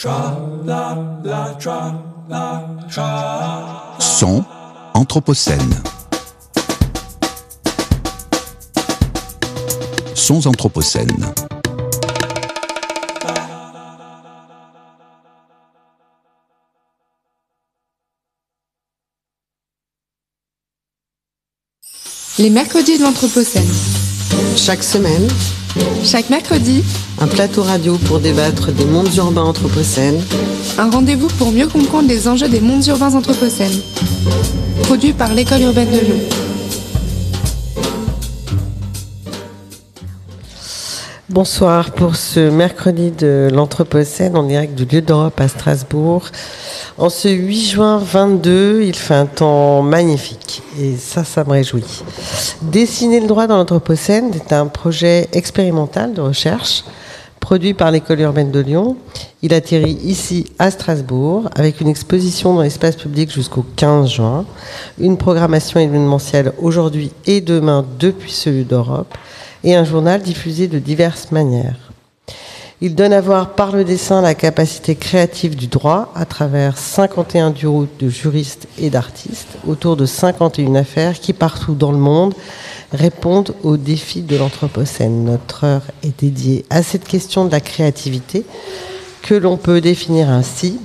[0.00, 0.08] Son
[4.94, 5.82] Anthropocène.
[10.14, 11.06] Sons Anthropocène.
[22.38, 23.68] Les mercredis de l'Anthropocène.
[24.56, 25.28] Chaque semaine,
[26.04, 26.82] Chaque mercredi,
[27.20, 30.22] un plateau radio pour débattre des mondes urbains anthropocènes,
[30.78, 33.80] un rendez-vous pour mieux comprendre les enjeux des mondes urbains anthropocènes.
[34.84, 36.18] Produit par l'École urbaine de Lyon.
[41.28, 46.24] Bonsoir pour ce mercredi de l'Anthropocène en direct du lieu d'Europe à Strasbourg.
[46.98, 52.02] En ce 8 juin 22, il fait un temps magnifique et ça, ça me réjouit.
[52.62, 56.82] Dessiner le droit dans l'Anthropocène est un projet expérimental de recherche
[57.50, 58.96] produit par l'École urbaine de Lyon.
[59.42, 64.44] Il atterrit ici à Strasbourg avec une exposition dans l'espace public jusqu'au 15 juin,
[65.00, 69.18] une programmation événementielle aujourd'hui et demain depuis ce lieu d'Europe
[69.64, 71.90] et un journal diffusé de diverses manières.
[72.80, 77.50] Il donne à voir par le dessin la capacité créative du droit à travers 51
[77.50, 82.32] duos de juristes et d'artistes autour de 51 affaires qui partout dans le monde
[82.92, 85.24] répondent aux défis de l'Anthropocène.
[85.24, 88.44] Notre heure est dédiée à cette question de la créativité
[89.22, 90.78] que l'on peut définir ainsi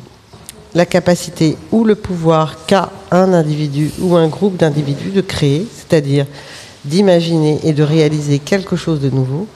[0.73, 6.25] la capacité ou le pouvoir qu'a un individu ou un groupe d'individus de créer, c'est-à-dire
[6.83, 9.47] d'imaginer et de réaliser quelque chose de nouveau,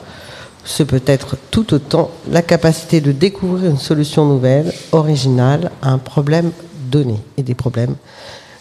[0.64, 5.98] ce peut être tout autant la capacité de découvrir une solution nouvelle, originale, à un
[5.98, 6.52] problème
[6.90, 7.16] donné.
[7.36, 7.96] Et des problèmes,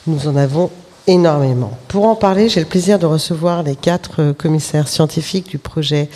[0.05, 0.69] nous en avons
[1.09, 1.71] énormément.
[1.87, 6.07] Pour en parler, j'ai le plaisir de recevoir les quatre commissaires scientifiques du projet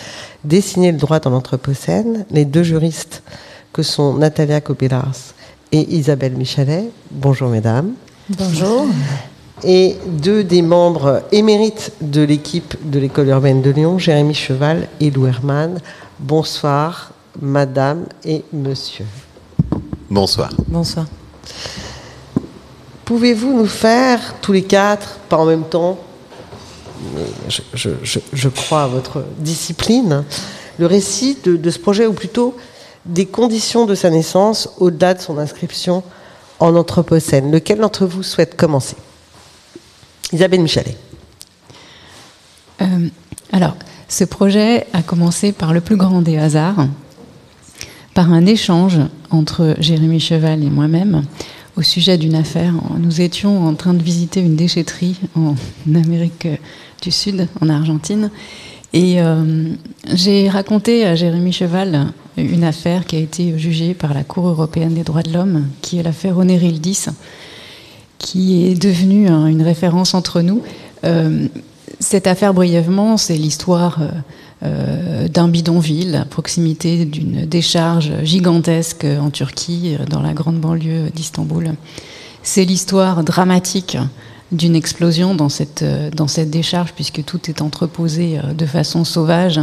[0.44, 3.24] Dessiner le droit dans l'Anthropocène, les deux juristes
[3.72, 5.34] que sont Natalia Kobilars
[5.72, 6.90] et Isabelle Michalet.
[7.09, 7.94] Bonjour mesdames.
[8.30, 8.86] Bonjour.
[9.64, 15.10] Et deux des membres émérites de l'équipe de l'école urbaine de Lyon, Jérémy Cheval et
[15.10, 15.80] Lou Herman.
[16.20, 19.06] Bonsoir, madame et monsieur.
[20.10, 20.52] Bonsoir.
[20.68, 21.08] Bonsoir.
[23.06, 26.00] Pouvez-vous nous faire, tous les quatre, pas en même temps,
[27.74, 30.24] je, crois à votre discipline,
[30.80, 32.56] le récit de, de, ce projet, ou plutôt
[33.06, 36.03] des conditions de sa naissance au-delà de son inscription
[36.59, 37.52] en Anthropocène?
[37.52, 38.96] Lequel d'entre vous souhaite commencer?
[40.31, 40.97] Isabelle Michalet.
[42.81, 43.08] Euh,
[43.52, 43.75] alors,
[44.08, 46.88] ce projet a commencé par le plus grand des hasards,
[48.13, 49.00] par un échange
[49.30, 51.24] entre Jérémy Cheval et moi-même
[51.75, 52.73] au sujet d'une affaire.
[53.00, 55.56] Nous étions en train de visiter une déchetterie en
[55.95, 56.47] Amérique
[57.01, 58.29] du Sud, en Argentine,
[58.94, 59.73] et euh,
[60.13, 62.07] j'ai raconté à Jérémy Cheval
[62.38, 65.97] une affaire qui a été jugée par la Cour européenne des droits de l'homme, qui
[65.97, 67.06] est l'affaire Onerildis,
[68.19, 70.62] qui est devenue hein, une référence entre nous.
[71.06, 71.47] Euh,
[72.00, 74.09] cette affaire, brièvement, c'est l'histoire euh,
[74.64, 81.74] euh, d'un bidonville à proximité d'une décharge gigantesque en Turquie, dans la grande banlieue d'Istanbul.
[82.44, 83.98] C'est l'histoire dramatique
[84.52, 85.84] d'une explosion dans cette,
[86.16, 89.60] dans cette décharge, puisque tout est entreposé de façon sauvage,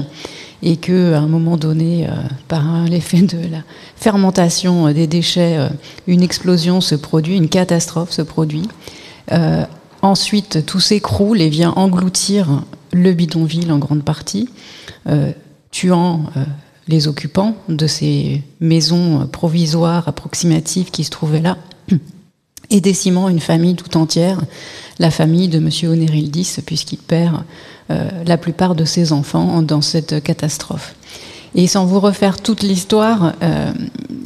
[0.62, 2.12] et que, à un moment donné, euh,
[2.49, 3.62] par l'effet de la
[3.97, 5.69] fermentation des déchets, euh,
[6.07, 8.69] une explosion se produit, une catastrophe se produit.
[9.33, 9.65] Euh,
[10.02, 12.62] ensuite, tout s'écroule et vient engloutir
[12.93, 14.49] le bidonville en grande partie,
[15.70, 16.25] tuant
[16.88, 21.56] les occupants de ces maisons provisoires approximatives qui se trouvaient là
[22.70, 24.41] et décimant une famille tout entière,
[24.99, 25.70] la famille de M.
[25.91, 27.43] Onerildis, puisqu'il perd
[27.91, 30.94] euh, la plupart de ses enfants dans cette catastrophe.
[31.55, 33.73] Et sans vous refaire toute l'histoire, euh,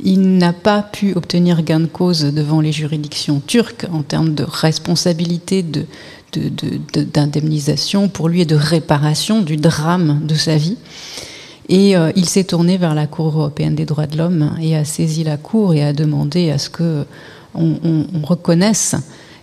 [0.04, 4.44] il n'a pas pu obtenir gain de cause devant les juridictions turques en termes de
[4.44, 5.86] responsabilité de,
[7.12, 10.76] d'indemnisation pour lui et de réparation du drame de sa vie.
[11.68, 14.84] Et euh, il s'est tourné vers la Cour européenne des droits de l'homme et a
[14.84, 17.06] saisi la Cour et a demandé à ce que
[17.54, 18.96] on, on, on reconnaisse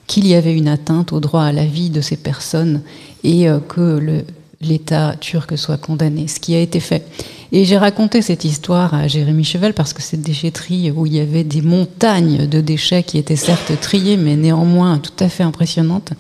[0.06, 2.82] qu'il y avait une atteinte au droit à la vie de ces personnes
[3.24, 4.24] et euh, que
[4.60, 7.06] l'État turc soit condamné, ce qui a été fait.
[7.54, 11.20] Et j'ai raconté cette histoire à Jérémy Cheval parce que cette déchetterie où il y
[11.20, 16.14] avait des montagnes de déchets qui étaient certes triés, mais néanmoins tout à fait impressionnantes,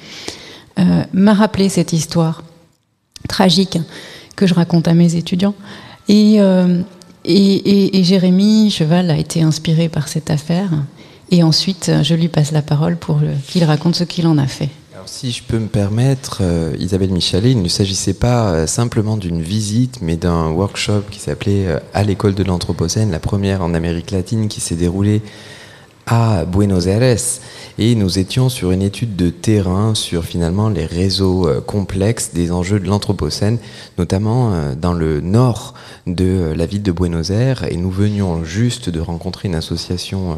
[0.79, 2.43] euh, m'a rappelé cette histoire
[3.29, 3.77] tragique
[4.35, 5.55] que je raconte à mes étudiants.
[6.09, 6.81] Et, euh,
[7.23, 10.69] et, Jérémy Cheval a été inspiré par cette affaire.
[11.29, 14.69] Et ensuite, je lui passe la parole pour qu'il raconte ce qu'il en a fait.
[15.05, 19.41] Si je peux me permettre, euh, Isabelle Michalet, il ne s'agissait pas euh, simplement d'une
[19.41, 24.11] visite, mais d'un workshop qui s'appelait euh, À l'école de l'Anthropocène, la première en Amérique
[24.11, 25.21] latine qui s'est déroulée
[26.07, 27.19] à Buenos Aires.
[27.77, 32.79] Et nous étions sur une étude de terrain sur finalement les réseaux complexes des enjeux
[32.79, 33.59] de l'Anthropocène,
[33.97, 35.73] notamment dans le nord
[36.07, 37.63] de la ville de Buenos Aires.
[37.71, 40.37] Et nous venions juste de rencontrer une association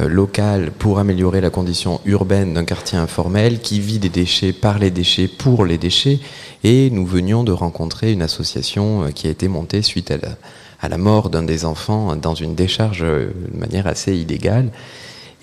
[0.00, 4.80] euh, local pour améliorer la condition urbaine d'un quartier informel qui vit des déchets par
[4.80, 6.18] les déchets pour les déchets.
[6.64, 10.30] Et nous venions de rencontrer une association euh, qui a été montée suite à la,
[10.80, 14.70] à la mort d'un des enfants dans une décharge euh, de manière assez illégale.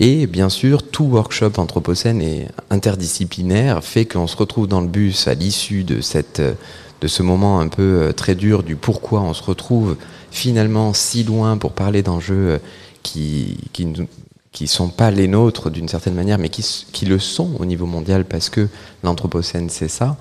[0.01, 5.29] Et bien sûr, tout workshop anthropocène et interdisciplinaire fait qu'on se retrouve dans le bus
[5.29, 9.43] à l'issue de, cette, de ce moment un peu très dur du pourquoi on se
[9.43, 9.95] retrouve
[10.31, 12.59] finalement si loin pour parler d'enjeux
[13.03, 13.93] qui, qui,
[14.51, 17.85] qui sont pas les nôtres d'une certaine manière, mais qui, qui, le sont au niveau
[17.85, 18.67] mondial parce que
[19.03, 20.17] l'anthropocène c'est ça,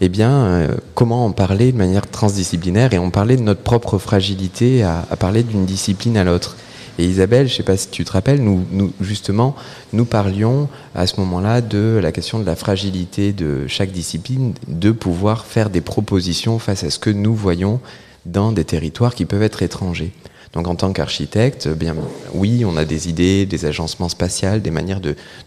[0.00, 3.98] eh bien, euh, comment en parler de manière transdisciplinaire et on parlait de notre propre
[3.98, 6.56] fragilité à, à parler d'une discipline à l'autre.
[6.98, 9.54] Et Isabelle, je ne sais pas si tu te rappelles, nous, nous, justement,
[9.92, 14.90] nous parlions à ce moment-là de la question de la fragilité de chaque discipline, de
[14.90, 17.80] pouvoir faire des propositions face à ce que nous voyons
[18.26, 20.12] dans des territoires qui peuvent être étrangers.
[20.52, 21.94] Donc en tant qu'architecte, eh bien
[22.32, 25.00] oui, on a des idées, des agencements spatials, des manières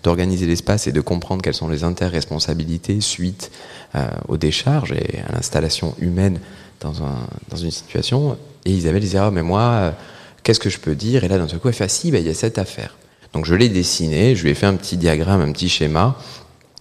[0.04, 3.52] d'organiser l'espace et de comprendre quelles sont les interresponsabilités suite
[3.96, 6.40] euh, aux décharges et à l'installation humaine
[6.80, 8.38] dans, un, dans, une situation.
[8.66, 9.92] Et Isabelle disait, ah, mais moi, euh,
[10.44, 11.24] qu'est-ce que je peux dire?
[11.24, 12.96] Et là, d'un seul coup, elle fait, ah, si, ben, il y a cette affaire.
[13.34, 16.18] Donc je l'ai dessiné, je lui ai fait un petit diagramme, un petit schéma.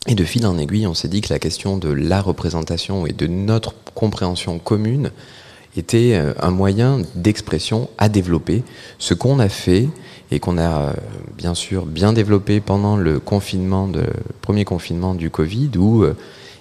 [0.07, 3.13] Et de fil en aiguille, on s'est dit que la question de la représentation et
[3.13, 5.11] de notre compréhension commune
[5.77, 8.63] était euh, un moyen d'expression à développer.
[8.99, 9.89] Ce qu'on a fait
[10.31, 10.93] et qu'on a euh,
[11.37, 13.89] bien sûr bien développé pendant le confinement,
[14.43, 16.17] premier confinement du Covid, où euh,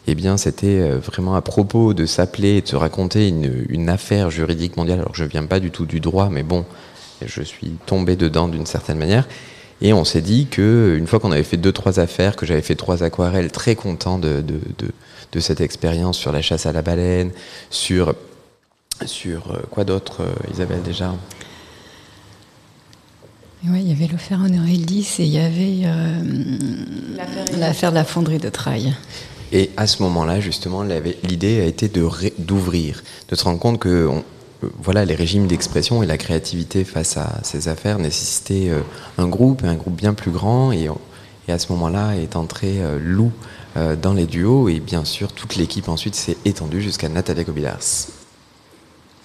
[0.08, 4.32] eh bien c'était vraiment à propos de s'appeler et de se raconter une, une, affaire
[4.32, 5.00] juridique mondiale.
[5.00, 6.66] Alors je viens pas du tout du droit, mais bon,
[7.24, 9.28] je suis tombé dedans d'une certaine manière.
[9.82, 12.64] Et on s'est dit que une fois qu'on avait fait deux trois affaires, que j'avais
[12.64, 14.60] fait trois aquarelles, très content de, de,
[15.32, 17.32] de cette expérience sur la chasse à la baleine,
[17.70, 18.16] sur
[19.06, 21.14] sur euh, quoi d'autre, euh, Isabelle, déjà
[23.66, 26.22] oui, il y avait l'affaire Honoré-Lys et il y avait euh,
[27.58, 28.96] l'affaire de la fonderie de Trailles.
[29.52, 34.10] Et à ce moment-là, justement, l'idée a été d'ouvrir, de, se rendre compte que
[34.82, 38.72] voilà, les régimes d'expression et la créativité face à ces affaires nécessitaient
[39.18, 40.72] un groupe, un groupe bien plus grand.
[40.72, 40.88] Et,
[41.50, 43.34] et à ce moment-là est entré Lou
[43.76, 44.70] dans les duos.
[44.70, 48.19] Et bien sûr, toute l'équipe ensuite s'est étendue jusqu'à Natalia Kobilas.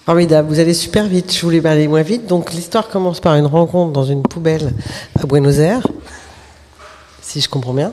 [0.05, 2.27] Formidable, vous allez super vite, je voulais aller moins vite.
[2.27, 4.71] Donc l'histoire commence par une rencontre dans une poubelle
[5.19, 5.87] à Buenos Aires,
[7.23, 7.91] si je comprends bien.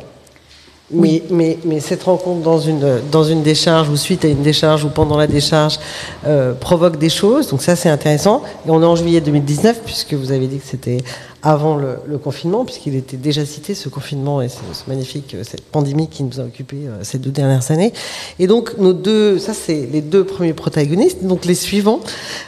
[0.92, 4.84] Mais, mais, mais, cette rencontre dans une, dans une décharge ou suite à une décharge
[4.84, 5.78] ou pendant la décharge
[6.26, 7.49] euh, provoque des choses.
[7.49, 8.42] Donc ça, c'est intéressant.
[8.66, 10.99] Et on est en juillet 2019, puisque vous avez dit que c'était
[11.42, 15.64] avant le, le confinement, puisqu'il était déjà cité, ce confinement et ce, magnifique, euh, cette
[15.64, 17.92] pandémie qui nous a occupés euh, ces deux dernières années.
[18.38, 21.25] Et donc, nos deux, ça, c'est les deux premiers protagonistes.
[21.25, 22.00] Donc, les suivants,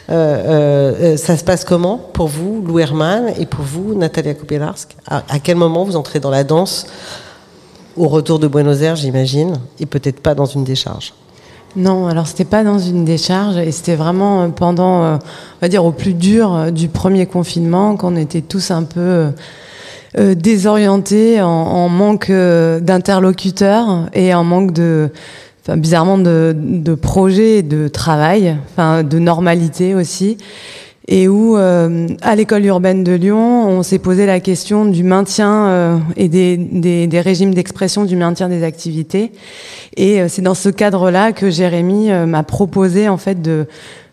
[0.09, 5.23] euh, ça se passe comment pour vous, Lou Herman, et pour vous, Natalia Kupelarsk à,
[5.27, 6.87] à quel moment vous entrez dans la danse?
[7.97, 11.13] Au retour de Buenos Aires, j'imagine, et peut-être pas dans une décharge.
[11.75, 15.67] Non, alors c'était pas dans une décharge et c'était vraiment euh, pendant, euh, on va
[15.67, 19.27] dire, au plus dur euh, du premier confinement, qu'on était tous un peu
[20.17, 25.09] désorientés, en, manque d'interlocuteurs et en manque de,
[25.67, 30.37] bizarrement, de, de projets, de travail, enfin, de normalité aussi
[31.07, 35.67] et où, euh, à l'école urbaine de Lyon, on s'est posé la question du maintien
[35.67, 39.31] euh, et des, des, des régimes d'expression du maintien des activités.
[39.97, 43.67] Et euh, c'est dans ce cadre-là que Jérémy euh, m'a proposé en fait de,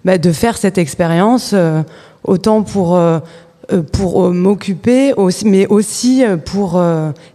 [0.05, 1.83] bah, de faire cette expérience, euh,
[2.25, 3.01] autant pour
[3.93, 5.13] pour m'occuper,
[5.45, 6.83] mais aussi pour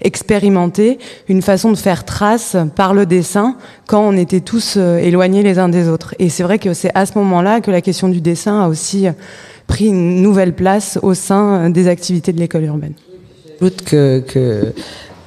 [0.01, 3.55] expérimenter une façon de faire trace par le dessin
[3.87, 6.15] quand on était tous éloignés les uns des autres.
[6.19, 9.07] Et c'est vrai que c'est à ce moment-là que la question du dessin a aussi
[9.67, 12.93] pris une nouvelle place au sein des activités de l'école urbaine.
[13.59, 14.73] J'ajoute que, que,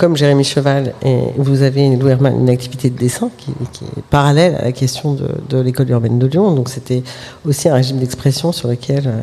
[0.01, 0.95] comme Jérémy Cheval,
[1.37, 6.19] vous avez une, activité de dessin qui, est parallèle à la question de, l'école urbaine
[6.19, 6.55] de Lyon.
[6.55, 7.03] Donc c'était
[7.47, 9.21] aussi un régime d'expression sur lequel euh,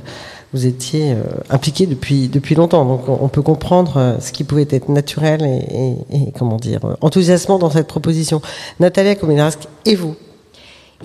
[0.53, 2.85] vous étiez euh, impliqué depuis, depuis longtemps.
[2.85, 7.69] Donc on, peut comprendre euh, ce qui pouvait être naturel et, comment dire, enthousiasmant dans
[7.69, 8.41] cette proposition.
[8.79, 10.15] Natalia Kominarsk, et vous?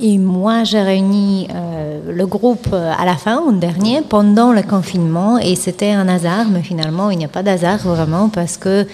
[0.01, 5.39] Et moi, j'ai réuni euh, le groupe à la fin, en dernier, pendant le confinement,
[5.39, 8.87] et c'était un hasard, mais finalement, il n'y a pas d'hasard vraiment, parce que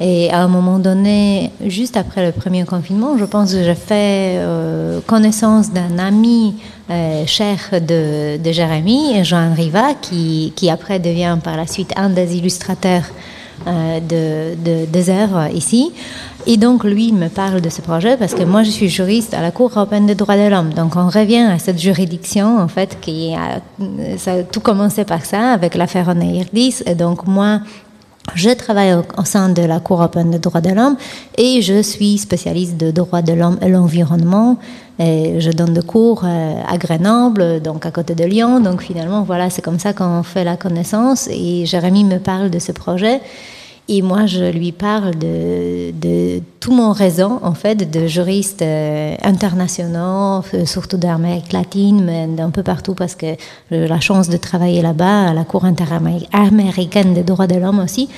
[0.00, 4.38] Et à un moment donné, juste après le premier confinement, je pense que j'ai fait
[4.38, 6.56] euh, connaissance d'un ami
[6.90, 12.10] euh, cher de, de Jérémy, Jean Riva, qui, qui après devient par la suite un
[12.10, 13.04] des illustrateurs
[13.68, 15.92] euh, de, de, des œuvres ici.
[16.46, 19.40] Et donc, lui me parle de ce projet parce que moi, je suis juriste à
[19.40, 20.74] la Cour européenne des droits de l'homme.
[20.74, 25.76] Donc, on revient à cette juridiction, en fait, qui a, tout commencé par ça, avec
[25.76, 26.82] l'affaire Oneirdis.
[26.84, 27.60] Et donc, moi,
[28.34, 30.96] je travaille au, sein de la Cour européenne des droits de l'homme
[31.36, 34.58] et je suis spécialiste de droits de l'homme et l'environnement.
[34.98, 38.60] Et je donne des cours euh, à Grenoble, donc à côté de Lyon.
[38.60, 41.28] Donc finalement, voilà, c'est comme ça qu'on fait la connaissance.
[41.30, 43.20] Et Jérémy me parle de ce projet.
[43.86, 50.42] Et moi, je lui parle de, tout mon réseau, en fait, de juristes euh, internationaux,
[50.54, 53.36] euh, surtout d'Amérique latine, mais d'un peu partout, parce que
[53.70, 58.08] j'ai la chance de travailler là-bas, à la Cour interaméricaine des droits de l'homme aussi.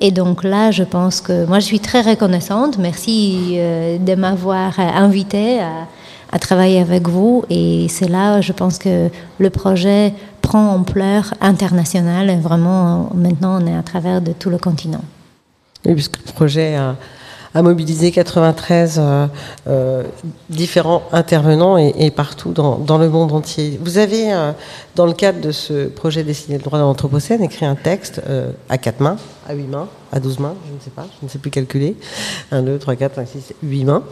[0.00, 2.78] Et donc là, je pense que moi, je suis très reconnaissante.
[2.78, 5.86] Merci euh, de m'avoir invité à,
[6.32, 7.44] à, travailler avec vous.
[7.50, 9.08] Et c'est là, je pense que
[9.38, 12.40] le projet prend ampleur internationale.
[12.40, 15.02] Vraiment, maintenant, on est à travers de tout le continent.
[15.86, 16.96] Oui, puisque le projet a,
[17.62, 19.26] mobilisé 93 euh,
[19.66, 20.04] euh,
[20.50, 23.78] différents intervenants et, partout dans, le monde entier.
[23.82, 24.52] Vous avez, euh,
[24.94, 28.20] dans le cadre de ce projet Dessiner le droit de l'Anthropocène, écrit un texte
[28.68, 29.16] à quatre mains,
[29.48, 31.96] à huit mains, à douze mains, je ne sais pas, je ne sais plus calculer.
[32.52, 34.04] Un, deux, trois, quatre, cinq, six, huit mains.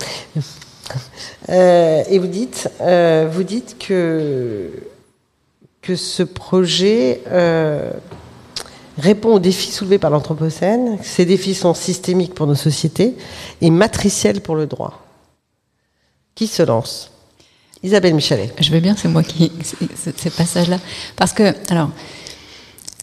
[1.49, 4.71] Euh, et vous dites, euh, vous dites que,
[5.83, 7.21] que ce projet
[8.99, 10.99] répond aux défis soulevés par l'Anthropocène.
[11.03, 13.17] Ces défis sont systémiques pour nos sociétés
[13.61, 15.05] et matriciels pour le droit.
[16.35, 17.11] Qui se lance?
[17.83, 18.53] Isabelle Michalet.
[18.61, 19.53] Je veux bien, c'est moi qui.
[19.95, 20.79] ces passages-là.
[21.17, 21.91] Parce que, alors,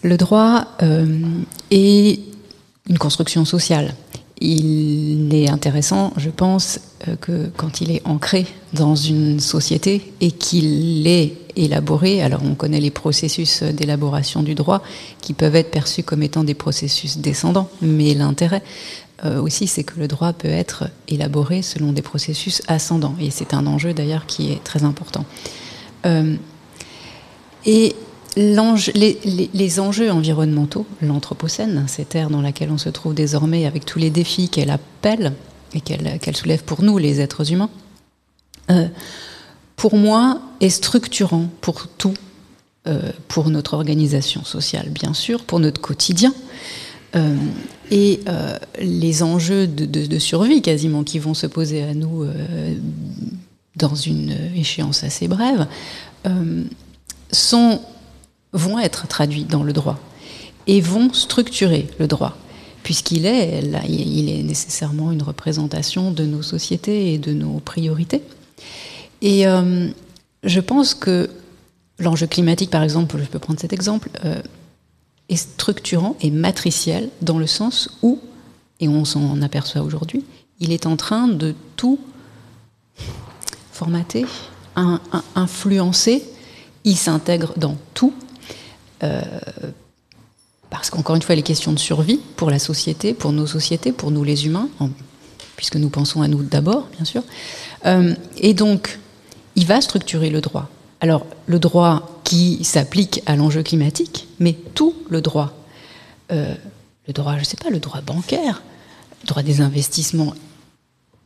[0.03, 1.21] le droit euh,
[1.71, 2.19] est
[2.87, 3.93] une construction sociale.
[4.41, 10.31] Il est intéressant, je pense, euh, que quand il est ancré dans une société et
[10.31, 14.81] qu'il est élaboré, alors on connaît les processus d'élaboration du droit
[15.21, 18.61] qui peuvent être perçus comme étant des processus descendants, mais l'intérêt
[19.23, 23.53] euh, aussi c'est que le droit peut être élaboré selon des processus ascendants, et c'est
[23.53, 25.23] un enjeu d'ailleurs qui est très important.
[26.05, 26.35] Euh,
[27.65, 27.95] et
[28.35, 34.09] les, enjeux environnementaux, l'Anthropocène, cette ère dans laquelle on se trouve désormais avec tous les
[34.09, 35.33] défis qu'elle appelle
[35.73, 37.69] et qu'elle qu soulève pour nous, les êtres humains,
[38.71, 38.87] euh,
[39.75, 42.13] pour moi, est structurant pour tout,
[42.87, 46.33] euh, pour notre organisation sociale, bien sûr, pour notre quotidien.
[47.15, 47.35] Euh,
[47.91, 48.21] et
[48.81, 52.25] les enjeux de, survie quasiment qui vont se poser à nous
[53.75, 55.67] dans une échéance assez brève
[57.31, 57.79] sont,
[58.55, 59.99] vont être traduits dans le droit
[60.65, 62.35] et vont structurer le droit
[62.85, 68.21] puisqu'il est, là, il est nécessairement une représentation de nos sociétés et de nos priorités.
[69.23, 69.89] Et euh,
[70.43, 71.31] je pense que
[71.97, 74.39] l'enjeu climatique, par exemple, je peux prendre cet exemple, euh,
[75.29, 78.19] est structurant et matriciel dans le sens où,
[78.79, 80.23] et on s'en aperçoit aujourd'hui,
[80.59, 81.99] il est en train de tout
[83.71, 84.27] formater,
[85.33, 86.23] influencer,
[86.83, 88.13] il s'intègre dans tout.
[89.03, 89.21] Euh,
[90.69, 94.11] parce qu'encore une fois, les questions de survie pour la société, pour nos sociétés, pour
[94.11, 94.67] nous les humains,
[95.55, 97.23] puisque nous pensons à nous d'abord, bien sûr.
[97.85, 98.99] Euh, et donc,
[99.55, 100.69] il va structurer le droit.
[101.01, 105.53] Alors, le droit qui s'applique à l'enjeu climatique, mais tout le droit.
[106.31, 106.55] Euh,
[107.07, 108.63] le droit, je ne sais pas, le droit bancaire,
[109.23, 110.33] le droit des investissements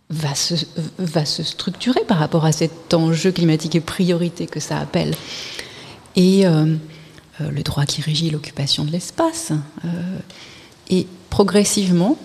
[0.09, 0.55] va se,
[0.97, 5.15] va se structurer par rapport à cet enjeu climatique et priorité que ça appelle.
[6.15, 6.45] Et
[7.39, 9.51] le droit qui régit l'occupation de l'espace.
[9.85, 9.87] Euh,
[10.89, 12.17] et progressivement,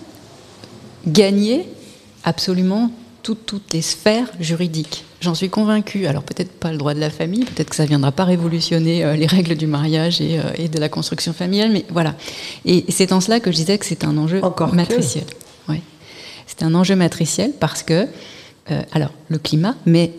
[1.06, 1.68] gagner
[2.24, 2.90] absolument
[3.22, 5.04] tout, toutes les sphères juridiques.
[5.20, 6.06] J'en suis convaincue.
[6.06, 9.04] Alors peut-être pas le droit de la famille, peut-être que ça ne viendra pas révolutionner
[9.04, 12.14] euh, les règles du mariage et, euh, et, de la construction familiale, mais voilà.
[12.64, 15.24] Et c'est en cela que je disais que c'est un enjeu Encore matriciel.
[15.68, 15.80] Ouais.
[16.46, 18.06] C'est un enjeu matriciel parce que,
[18.70, 20.12] euh, alors, le climat, mais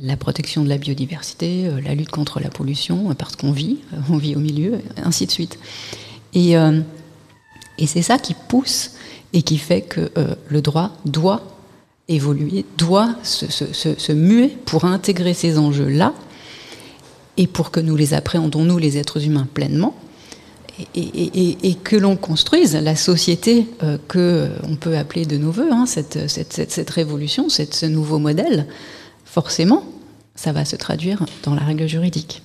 [0.00, 3.96] la protection de la biodiversité, euh, la lutte contre la pollution, parce qu'on vit, euh,
[4.10, 5.58] on vit au milieu, ainsi de suite.
[6.34, 6.80] Et, euh,
[7.78, 8.92] et c'est ça qui pousse
[9.32, 10.10] et qui fait que
[10.48, 11.42] le droit doit
[12.08, 16.14] évoluer, doit se, se, se, muer pour intégrer ces enjeux-là
[17.36, 19.94] et pour que nous les appréhendons, nous les êtres humains, pleinement,
[20.94, 25.50] et, et, et que l'on construise la société euh, que on peut appeler de nos
[25.50, 28.66] voeux, hein, cette, cette, cette, cette, révolution, ce nouveau modèle,
[29.40, 29.84] forcément,
[30.34, 32.42] ça va se traduire dans la règle juridique.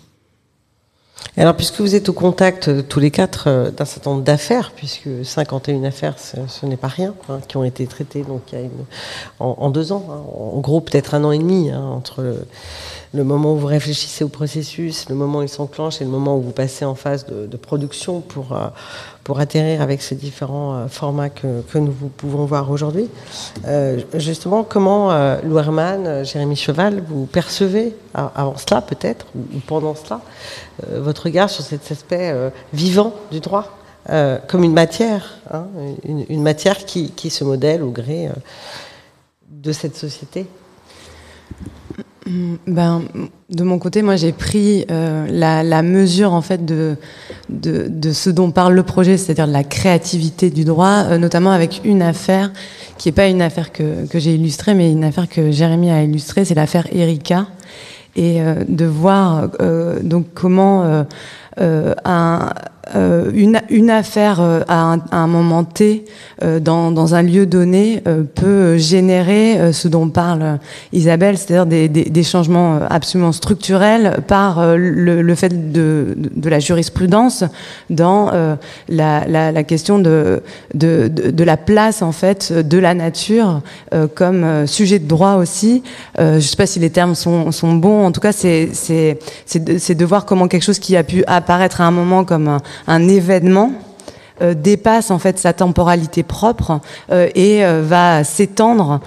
[1.37, 5.09] alors, puisque vous êtes au contact tous les quatre euh, d'un certain nombre d'affaires, puisque
[5.23, 8.43] 51 affaires, ce, n'est pas rien, hein, qui ont été traitées donc,
[9.39, 10.21] en, deux ans, hein,
[10.55, 12.45] en gros peut-être un an et demi, hein, entre
[13.13, 16.37] le, moment où vous réfléchissez au processus, le moment où il s'enclenche et le moment
[16.37, 18.67] où vous passez en phase de, production pour, euh,
[19.23, 23.07] pour atterrir avec ces différents euh, formats que, que, nous pouvons voir aujourd'hui.
[23.65, 25.59] Euh, justement, comment euh, Lou
[26.23, 30.21] Jérémy Cheval, vous percevez, avant cela peut-être, ou pendant cela,
[30.91, 32.33] votre regard sur cet aspect
[32.73, 33.77] vivant du droit
[34.47, 35.65] comme une matière, hein,
[36.03, 38.29] une, une, matière qui, qui, se modèle au gré
[39.49, 40.45] de cette société?
[42.67, 43.01] Ben,
[43.49, 46.95] de mon côté, moi, j'ai pris euh, la, la, mesure en fait de,
[47.49, 51.51] de, de, ce dont parle le projet, c'est-à-dire de la créativité du droit, euh, notamment
[51.51, 52.51] avec une affaire
[52.97, 56.03] qui n'est pas une affaire que, que j'ai illustrée, mais une affaire que Jérémy a
[56.03, 57.47] illustrée, c'est l'affaire Erika,
[58.15, 61.03] et euh, de voir euh, donc comment
[61.59, 62.49] euh, un,
[62.95, 66.03] euh, une, une, affaire euh, à un, à, un, moment T
[66.43, 70.59] euh, dans, dans, un lieu donné euh, peut générer ce dont parle
[70.91, 76.59] Isabelle, c'est-à-dire des, des, des, changements absolument structurels par le, le fait de, de, la
[76.59, 77.45] jurisprudence
[77.89, 78.31] dans
[78.89, 83.61] la, la, la, question de, de, de, la place en fait de la nature
[84.15, 85.83] comme sujet de droit aussi.
[86.17, 88.05] je ne sais pas si les termes sont, sont bons.
[88.05, 88.69] En tout cas, c'est
[89.55, 92.61] de, de voir comment quelque chose qui a pu apparaître à un moment comme un,
[92.87, 93.71] un événement
[94.41, 96.79] euh, dépasse en fait sa temporalité propre
[97.11, 98.99] euh, et euh, va s'étendre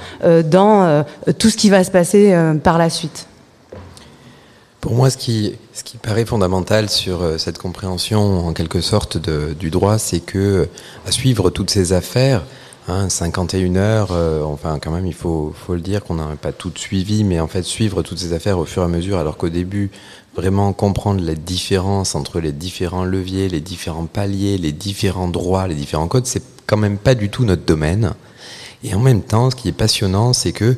[0.44, 1.04] dans
[1.38, 3.26] tout ce qui va se passer par la suite.
[4.80, 9.70] Pour moi, ce qui, ce qui paraît fondamental sur cette compréhension en quelque sorte du
[9.70, 10.68] droit, c'est que
[11.06, 12.44] à suivre toutes ces affaires,
[12.88, 14.12] hein, 51 heures,
[14.44, 17.48] enfin quand même il faut, faut le dire qu'on n'a pas toutes suivi, mais en
[17.48, 19.90] fait suivre toutes ces affaires au fur et à mesure, alors qu'au début
[20.36, 25.74] vraiment comprendre les différences entre les différents leviers, les différents paliers, les différents droits, les
[25.74, 28.12] différents codes, c'est quand même pas du tout notre domaine.
[28.84, 30.76] Et en même temps, ce qui est passionnant, c'est que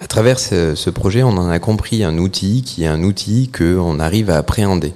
[0.00, 4.00] à travers ce, projet, on en a compris un outil qui est un outil qu'on
[4.00, 4.92] arrive à appréhender.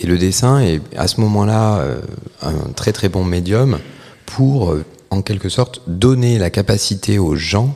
[0.00, 2.00] Et le dessin est à ce moment-là euh,
[2.42, 3.78] un très très bon médium
[4.26, 7.74] pour, euh, en quelque sorte, donner la capacité aux gens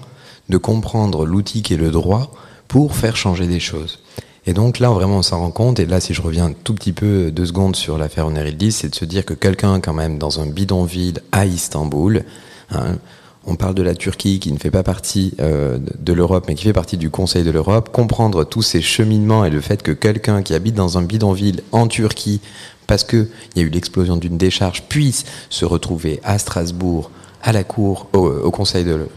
[0.48, 2.32] de comprendre l'outil qui est le droit
[2.66, 4.00] pour faire changer des choses.
[4.46, 5.80] Et donc là, vraiment, on s'en rend compte.
[5.80, 8.94] Et là, si je reviens tout petit peu deux secondes sur l'affaire Onerildis, c'est de
[8.94, 12.24] se dire que quelqu'un, quand même, dans un bidonville à Istanbul,
[12.70, 12.96] hein,
[13.44, 16.64] on parle de la Turquie qui ne fait pas partie euh, de l'Europe, mais qui
[16.64, 20.42] fait partie du Conseil de l'Europe, comprendre tous ces cheminements et le fait que quelqu'un
[20.42, 22.40] qui habite dans un bidonville en Turquie,
[22.86, 27.10] parce qu'il y a eu l'explosion d'une décharge, puisse se retrouver à Strasbourg,
[27.42, 29.08] à la Cour, au, au Conseil de...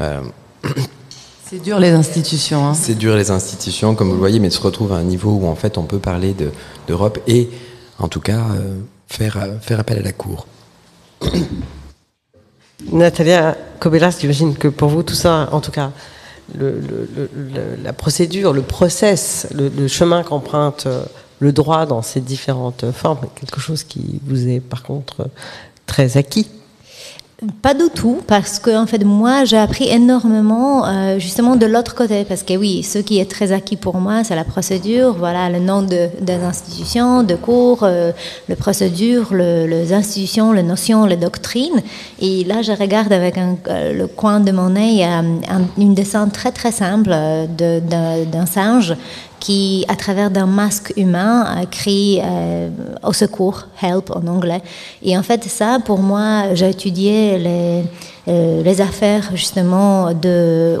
[0.00, 0.20] Euh,
[1.54, 2.66] C'est dur les institutions.
[2.66, 2.74] Hein.
[2.74, 5.46] C'est dur les institutions, comme vous le voyez, mais se retrouve à un niveau où
[5.46, 6.34] en fait on peut parler
[6.88, 7.48] d'Europe de, et
[8.00, 10.48] en tout cas euh, faire, faire appel à la Cour.
[12.92, 15.92] Natalia Kobelas, j'imagine que pour vous tout ça, en tout cas,
[16.58, 21.04] le, le, le, la procédure, le process, le, chemin qu'emprunte euh,
[21.38, 25.30] le droit dans ses différentes formes, quelque chose qui vous est par contre
[25.86, 26.48] très acquis.
[27.62, 31.96] Pas du tout, parce que en fait moi j'ai appris énormément euh, justement de l'autre
[31.96, 35.50] côté, parce que oui, ce qui est très acquis pour moi, c'est la procédure, voilà
[35.50, 38.12] le nom de, des institutions, de cours, euh,
[38.48, 41.82] le procédure, le, les institutions, les notions, les doctrines.
[42.20, 45.24] Et là je regarde avec euh, le coin de mon œil un,
[45.76, 47.10] une dessin très très simple
[47.58, 48.94] d'un singe
[49.44, 52.70] qui, à travers d'un masque humain, crie euh,
[53.02, 54.62] au secours, help en anglais.
[55.02, 57.84] Et en fait, ça, pour moi, j'ai étudié les,
[58.26, 60.10] euh, les affaires justement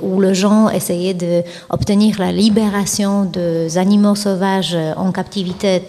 [0.02, 5.82] où les gens essayaient d'obtenir la libération des animaux sauvages en captivité,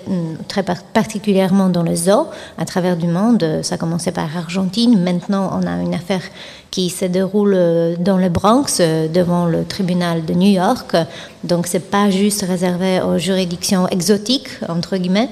[0.48, 3.60] très particulièrement dans les zoos à travers du monde.
[3.62, 5.02] Ça commençait par Argentine.
[5.02, 6.24] Maintenant, on a une affaire
[6.72, 7.58] qui se déroule
[8.00, 8.82] dans le Bronx
[9.13, 10.96] devant le tribunal de New York.
[11.44, 15.30] Donc, c'est pas juste réservé aux juridictions exotiques entre guillemets.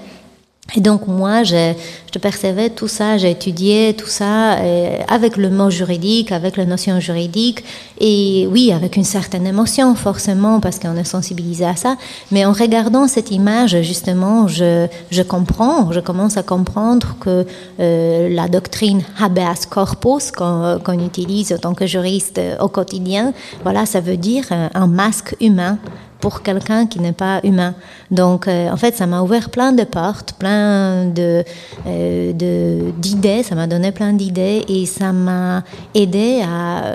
[0.75, 1.73] Et donc moi, je,
[2.11, 6.65] je percevais tout ça, j'ai étudié tout ça euh, avec le mot juridique, avec la
[6.65, 7.63] notion juridique,
[7.99, 11.97] et oui, avec une certaine émotion forcément, parce qu'on est sensibilisé à ça.
[12.31, 17.45] Mais en regardant cette image, justement, je, je comprends, je commence à comprendre que
[17.79, 23.85] euh, la doctrine habeas corpus qu'on qu utilise en tant que juriste au quotidien, voilà,
[23.85, 25.77] ça veut dire un masque humain
[26.23, 27.75] pour quelqu'un qui n'est pas humain.
[28.09, 31.43] Donc, euh, en fait, ça m'a ouvert plein de portes, plein de
[31.85, 36.93] euh, d'idées, ça m'a donné plein d'idées et ça m'a aidé à,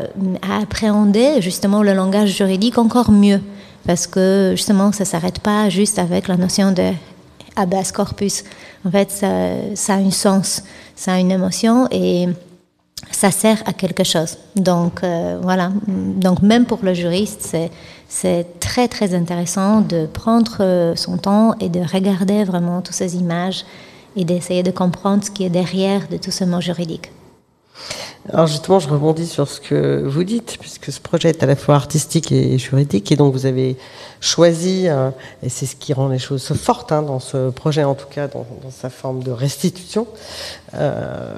[0.50, 3.42] à, appréhender justement le langage juridique encore mieux.
[3.86, 6.92] Parce que justement, ça ne s'arrête pas juste avec la notion de
[7.54, 8.44] habeas corpus.
[8.86, 9.28] En fait, ça,
[9.74, 10.62] ça a un sens,
[10.96, 12.28] ça a une émotion et
[13.10, 14.38] ça sert à quelque chose.
[14.56, 17.56] Donc euh, voilà, donc même pour le juriste,
[18.08, 23.16] c'est très très intéressant de prendre euh, son temps et de regarder vraiment toutes ces
[23.16, 23.64] images
[24.16, 27.10] et d'essayer de comprendre ce qui est derrière de tout ce mot juridique.
[28.30, 31.56] Alors justement, je rebondis sur ce que vous dites, puisque ce projet est à la
[31.56, 33.78] fois artistique et juridique, et donc vous avez
[34.20, 35.10] choisi, euh,
[35.42, 38.28] et c'est ce qui rend les choses fortes hein, dans ce projet, en tout cas
[38.28, 40.06] dans, sa forme de restitution.
[40.74, 41.32] Euh,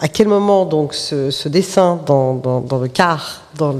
[0.00, 3.74] à quel moment donc ce, dessin dans, le car, dans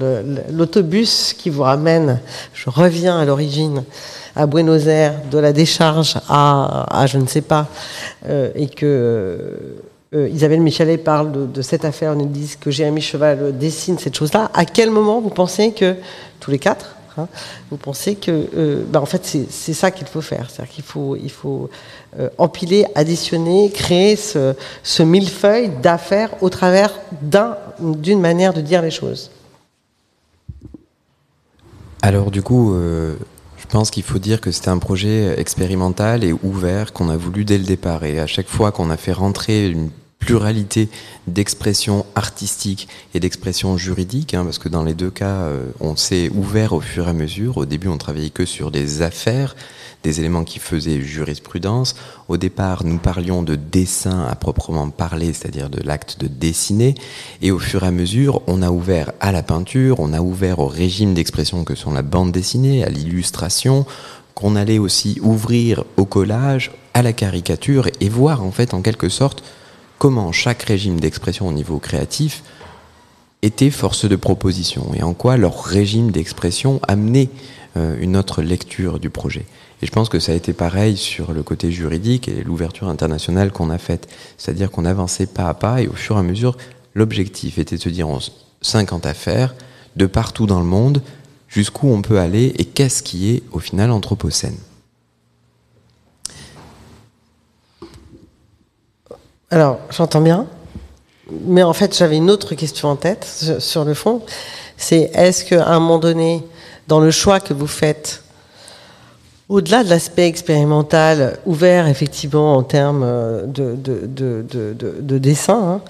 [0.50, 2.20] l'autobus qui vous ramène,
[2.52, 3.82] je reviens à l'origine,
[4.36, 7.66] à Buenos Aires, de la décharge à, je ne sais pas,
[8.28, 9.78] euh, et que
[10.14, 14.50] euh, Isabelle Michalet parle de, cette affaire, on dit que Jérémy Cheval dessine cette chose-là.
[14.54, 15.96] À quel moment vous pensez que,
[16.40, 17.28] tous les quatre, hein,
[17.70, 21.14] vous pensez que, euh, bah, en fait, c'est ça qu'il faut faire C'est-à-dire qu'il faut,
[21.14, 21.68] il faut
[22.18, 26.98] euh, empiler, additionner, créer ce, ce millefeuille d'affaires au travers
[27.78, 29.30] d'une manière de dire les choses.
[32.00, 32.74] Alors, du coup.
[33.68, 37.44] Je pense qu'il faut dire que c'était un projet expérimental et ouvert qu'on a voulu
[37.44, 38.02] dès le départ.
[38.04, 40.88] Et à chaque fois qu'on a fait rentrer une pluralité
[41.26, 46.30] d'expressions artistiques et d'expressions juridiques, hein, parce que dans les deux cas, euh, on s'est
[46.30, 47.58] ouvert au fur et à mesure.
[47.58, 49.54] Au début, on travaillait que sur des affaires,
[50.02, 51.94] des éléments qui faisaient jurisprudence.
[52.28, 56.94] Au départ, nous parlions de dessin à proprement parler, c'est-à-dire de l'acte de dessiner.
[57.42, 60.60] Et au fur et à mesure, on a ouvert à la peinture, on a ouvert
[60.60, 63.86] au régime d'expression que sont la bande dessinée, à l'illustration,
[64.34, 69.08] qu'on allait aussi ouvrir au collage, à la caricature, et voir en fait en quelque
[69.08, 69.42] sorte
[69.98, 72.42] comment chaque régime d'expression au niveau créatif
[73.42, 77.28] était force de proposition et en quoi leur régime d'expression amenait
[77.76, 79.44] euh, une autre lecture du projet.
[79.80, 83.52] Et je pense que ça a été pareil sur le côté juridique et l'ouverture internationale
[83.52, 84.08] qu'on a faite.
[84.36, 86.56] C'est-à-dire qu'on avançait pas à pas et au fur et à mesure,
[86.94, 88.08] l'objectif était de se dire
[88.62, 89.54] 50 affaires
[89.96, 91.02] de partout dans le monde,
[91.48, 94.56] jusqu'où on peut aller et qu'est-ce qui est au final anthropocène.
[99.50, 100.46] Alors, j'entends bien,
[101.46, 103.26] mais en fait, j'avais une autre question en tête
[103.60, 104.22] sur le fond.
[104.76, 106.44] C'est est-ce qu'à un moment donné,
[106.86, 108.22] dans le choix que vous faites,
[109.48, 115.80] au-delà de l'aspect expérimental, ouvert effectivement en termes euh, de, de, dessin, hein,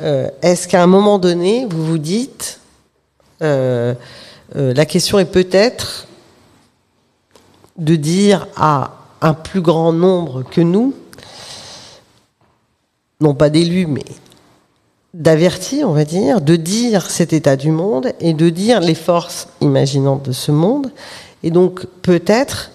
[0.00, 2.58] euh, est-ce qu'à un moment donné, vous vous dites,
[3.42, 3.94] euh,
[4.54, 6.06] la question est peut-être
[7.78, 10.94] de dire à un plus grand nombre que nous,
[13.20, 14.04] non pas d'élus, mais
[15.14, 19.48] d'avertir, on va dire, de dire cet état du monde et de dire les forces
[19.60, 20.90] imaginantes de ce monde.
[21.42, 22.70] Et donc peut-être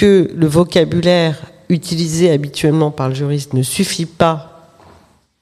[0.00, 4.72] que le vocabulaire utilisé habituellement par le juriste ne suffit pas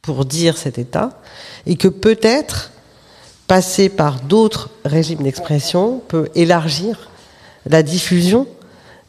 [0.02, 1.20] pour dire cet état,
[1.64, 2.72] et que peut-être
[3.46, 7.08] passer par d'autres régimes d'expression peut élargir
[7.66, 8.48] la diffusion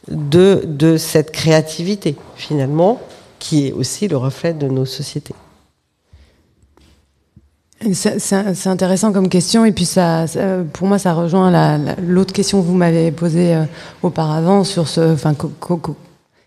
[0.06, 3.00] de, de cette créativité, finalement,
[3.40, 5.34] qui est aussi le reflet de nos sociétés.
[7.94, 9.64] C'est intéressant comme question.
[9.64, 10.26] Et puis ça,
[10.72, 13.64] pour moi ça rejoint l'autre question que vous m'avez posée euh,
[14.02, 15.34] auparavant sur ce, enfin,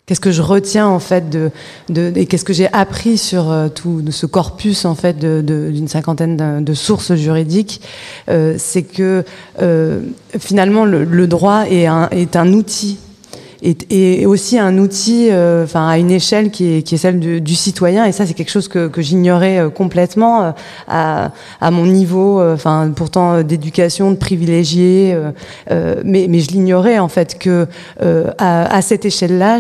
[0.06, 1.50] qu'est-ce que je retiens en fait de,
[1.90, 6.64] de et qu'est-ce que j'ai appris sur euh, tout ce corpus en fait d'une cinquantaine
[6.64, 7.82] de, sources juridiques,
[8.30, 9.24] euh, c'est que
[10.38, 13.00] finalement le, le droit est un, est un outil
[13.64, 18.06] et, aussi un outil, euh, enfin à une échelle qui est, est celle du, citoyen.
[18.06, 20.52] Et ça, c'est quelque chose que, j'ignorais euh, complètement euh,
[20.88, 25.18] à, mon niveau, enfin pourtant d'éducation, de privilégié,
[26.04, 27.68] mais, je l'ignorais en fait que
[28.38, 29.60] à, cette échelle-là,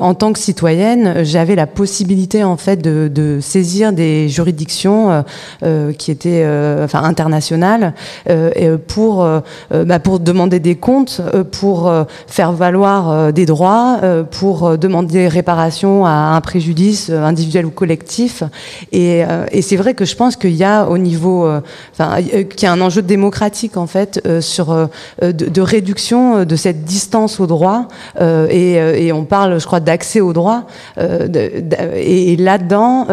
[0.00, 5.24] en tant que citoyenne, j'avais la possibilité en fait de, de saisir des juridictions
[5.98, 6.46] qui étaient
[6.82, 7.94] enfin internationales
[8.86, 9.26] pour
[9.70, 11.92] bah, pour demander des comptes, pour
[12.26, 17.70] faire valoir des droits euh, pour euh, demander réparation à un préjudice euh, individuel ou
[17.70, 18.42] collectif.
[18.92, 19.22] Et,
[19.52, 21.48] et c'est vrai que je pense qu'il y a au niveau,
[21.92, 24.88] enfin, qu'il y a un enjeu démocratique en fait sur
[25.22, 27.88] de, réduction de cette distance au droit.
[28.20, 30.66] Et, et, on parle, je crois, d'accès au droit.
[30.98, 33.06] et, là-dedans,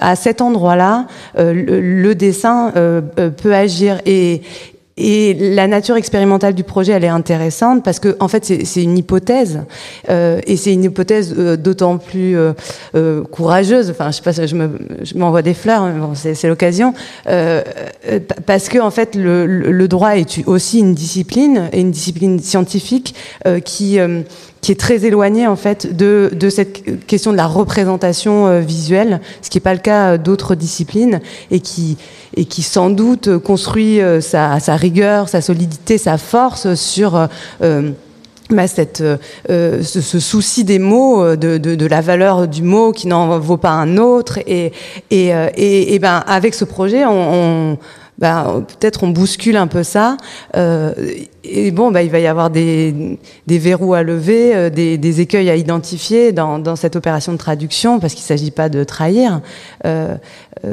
[0.00, 2.72] à cet endroit-là, le, le, dessin
[3.36, 4.00] peut agir.
[4.06, 4.42] Et,
[5.00, 8.98] et la nature expérimentale du projet, elle est intéressante parce que, en fait, c'est une
[8.98, 9.62] hypothèse,
[10.10, 12.52] euh, et c'est une hypothèse euh, d'autant plus euh,
[12.94, 13.90] euh, courageuse.
[13.90, 16.92] Enfin, je sais pas, je m'envoie des fleurs, bon, c'est l'occasion,
[17.28, 17.62] euh,
[18.44, 23.14] parce que, en fait, le, le, droit est aussi une discipline et une discipline scientifique
[23.64, 23.98] qui
[24.60, 29.20] qui est très éloigné en fait de, de cette question de la représentation euh, visuelle,
[29.42, 31.20] ce qui n'est pas le cas d'autres disciplines
[31.50, 31.96] et qui
[32.36, 37.28] et qui sans doute construit sa, sa, rigueur, sa solidité, sa force sur
[38.50, 42.92] bah, cette, euh, ce, ce, souci des mots, de, de, de, la valeur du mot
[42.92, 44.38] qui n'en vaut pas un autre.
[44.46, 44.72] Et,
[45.10, 47.78] et, et, et ben, avec ce projet, on, on
[48.20, 50.18] bah, peut-être on bouscule un peu ça.
[50.54, 50.92] Euh,
[51.42, 55.20] et bon, bah, il va y avoir des, des verrous à lever, euh, des, des,
[55.22, 58.84] écueils à identifier dans, dans, cette opération de traduction, parce qu'il ne s'agit pas de
[58.84, 59.40] trahir.
[59.86, 60.16] Euh,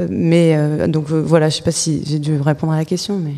[0.10, 3.18] mais euh, donc voilà, je ne sais pas si j'ai dû répondre à la question,
[3.18, 3.34] mais.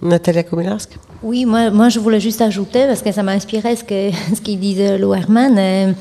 [0.00, 0.90] Natalia Komilarsk?
[1.22, 4.40] Oui, moi, moi je voulais juste ajouter, parce que ça m'a inspiré ce qu'il ce
[4.40, 5.94] qu disait Louerman.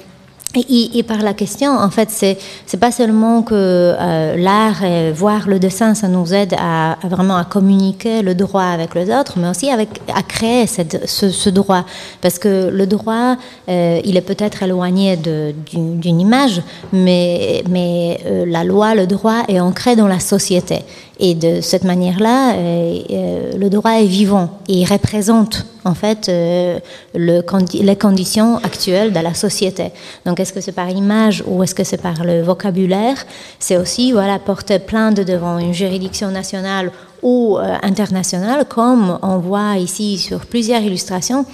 [0.53, 5.47] Et, par la question, en fait, c'est c'est pas seulement que euh, l'art, et voir
[5.47, 9.47] le dessin, ça nous aide à, vraiment à communiquer le droit avec les autres, mais
[9.47, 11.85] aussi à créer ce, droit,
[12.21, 13.37] parce que le droit,
[13.69, 16.61] euh, il est peut-être éloigné d'une image,
[16.91, 20.79] mais mais euh, la loi, le droit est ancré dans la société.
[21.23, 26.27] Et de cette manière-là, euh, euh, le droit est vivant et il représente en fait
[26.29, 26.79] euh,
[27.13, 27.43] le,
[27.79, 29.91] les conditions actuelles de la société.
[30.25, 33.23] Donc est-ce que c'est par image ou est-ce que c'est par le vocabulaire?
[33.59, 40.17] C'est aussi voilà porter plainte devant une juridiction nationale ou internationale, comme on voit ici
[40.17, 41.45] sur plusieurs illustrations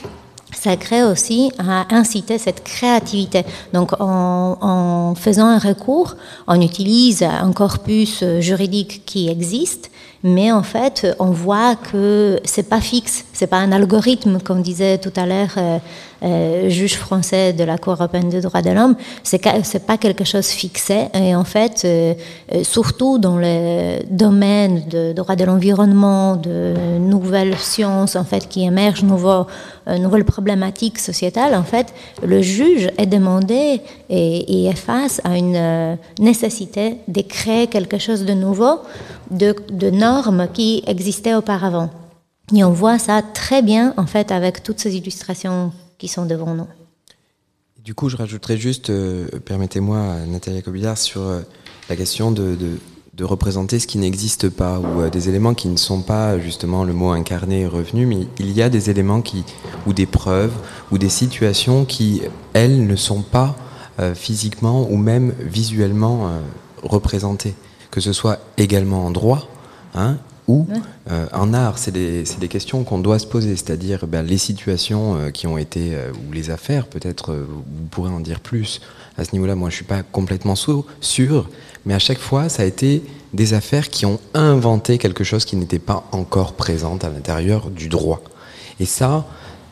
[0.61, 3.43] ça crée aussi à inciter cette créativité.
[3.73, 6.15] Donc, en, faisant un recours,
[6.47, 9.91] on utilise un corpus juridique qui existe,
[10.23, 14.97] mais en fait, on voit que c'est pas fixe, c'est pas un algorithme, comme disait
[14.97, 15.57] tout à l'heure
[16.23, 20.23] euh, juge français de la Cour européenne des droits de l'homme, c'est c'est pas quelque
[20.23, 21.07] chose fixé.
[21.13, 22.13] Et en fait, euh,
[22.53, 28.63] euh, surtout dans le domaine de droit de l'environnement, de nouvelles sciences en fait qui
[28.63, 29.45] émergent, nouveaux,
[29.99, 35.97] nouvelles problématiques sociétales, en fait, le juge est demandé et, et est face à une
[36.19, 38.79] nécessité de créer quelque chose de nouveau,
[39.31, 41.89] de, de normes qui existaient auparavant.
[42.55, 46.53] Et on voit ça très bien en fait avec toutes ces illustrations qui sont devant
[46.53, 46.67] nous.
[47.83, 51.41] Du coup, je rajouterais juste, euh, permettez-moi, Nathalie Kobilard, sur euh,
[51.89, 52.57] la question de,
[53.13, 56.83] de, représenter ce qui n'existe pas, ou euh, des éléments qui ne sont pas justement
[56.83, 59.45] le mot incarné et revenu, mais il y a des éléments qui,
[59.85, 60.53] ou des preuves,
[60.91, 62.21] ou des situations qui,
[62.53, 63.55] elles, ne sont pas
[64.13, 66.29] physiquement ou même visuellement
[66.83, 67.55] représentées,
[67.89, 69.49] que ce soit également en droit,
[69.95, 70.65] hein, ou
[71.11, 75.17] euh, en art C'est des, des, questions qu'on doit se poser, c'est-à-dire ben, les situations
[75.17, 78.81] euh, qui ont été, euh, ou les affaires, peut-être vous pourrez en dire plus
[79.17, 79.55] à ce niveau-là.
[79.55, 81.49] Moi, je ne suis pas complètement sûr,
[81.85, 85.57] mais à chaque fois, ça a été des affaires qui ont inventé quelque chose qui
[85.57, 88.21] n'était pas encore présent à l'intérieur du droit.
[88.79, 89.25] Et ça,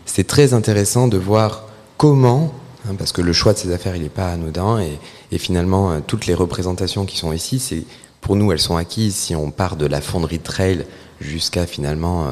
[0.05, 2.53] c'est très intéressant de voir comment,
[2.87, 4.99] hein, parce que le choix de ces affaires, il n'est pas anodin, et,
[5.31, 7.85] et finalement, toutes les représentations qui sont ici, c'est
[8.25, 10.87] pour nous, elles sont acquises si on part de la fonderie Trail
[11.21, 12.31] jusqu'à finalement euh,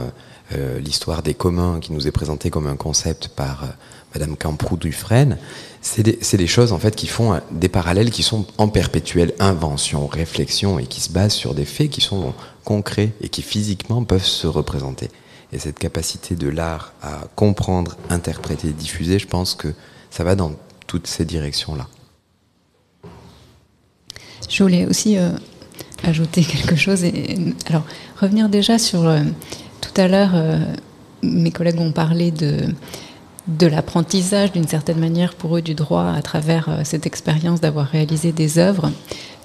[0.56, 3.68] euh, l'histoire des communs qui nous est présentée comme un concept par euh,
[4.16, 5.38] Madame Camprou Dufresne.
[5.84, 10.80] C'est des, choses en fait qui font des parallèles qui sont en perpétuelle invention, réflexion
[10.80, 14.48] et qui se basent sur des faits qui sont concrets et qui physiquement peuvent se
[14.48, 15.12] représenter.
[15.52, 19.68] Et cette capacité de l'art à comprendre, interpréter, diffuser, je pense que
[20.10, 20.54] ça va dans
[20.88, 21.88] toutes ces directions-là.
[24.50, 25.18] Je voulais aussi
[26.04, 27.04] ajouter quelque chose.
[27.68, 27.84] Alors,
[28.20, 29.08] revenir déjà sur.
[29.08, 29.22] Euh,
[29.82, 30.60] tout à l'heure, euh,
[31.24, 32.62] mes collègues ont parlé de,
[33.48, 37.88] de l'apprentissage, d'une certaine manière, pour eux, du droit à travers euh, cette expérience d'avoir
[37.88, 38.92] réalisé des œuvres.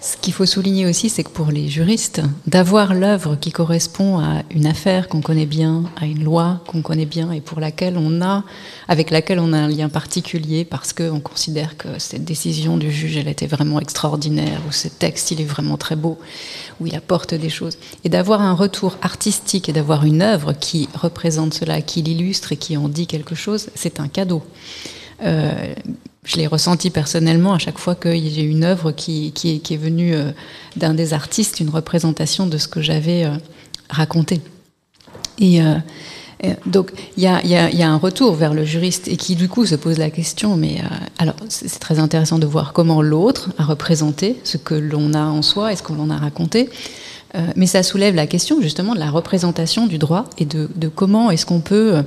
[0.00, 4.42] Ce qu'il faut souligner aussi, c'est que pour les juristes, d'avoir l'œuvre qui correspond à
[4.50, 8.22] une affaire qu'on connaît bien, à une loi qu'on connaît bien et pour laquelle on
[8.22, 8.44] a,
[8.86, 13.16] avec laquelle on a un lien particulier parce qu'on considère que cette décision du juge,
[13.16, 16.16] elle était vraiment extraordinaire, ou ce texte, il est vraiment très beau,
[16.80, 17.76] où il apporte des choses.
[18.04, 22.56] Et d'avoir un retour artistique et d'avoir une œuvre qui représente cela, qui l'illustre et
[22.56, 24.44] qui en dit quelque chose, c'est un cadeau.
[25.24, 25.74] Euh,
[26.28, 30.30] je l'ai ressenti personnellement à chaque fois y a une œuvre qui, est venue euh,
[30.76, 33.30] d'un des artistes, une représentation de ce que j'avais euh,
[33.88, 34.42] raconté.
[35.38, 35.74] Et euh,
[36.66, 39.96] donc il y a, un retour vers le juriste et qui du coup se pose
[39.96, 40.82] la question, mais
[41.18, 45.42] alors c'est très intéressant de voir comment l'autre a représenté ce que l'on a en
[45.42, 46.70] soi et ce que l'on a raconté.
[47.56, 51.44] Mais ça soulève la question justement de la représentation du droit et de comment est-ce
[51.44, 52.04] qu'on peut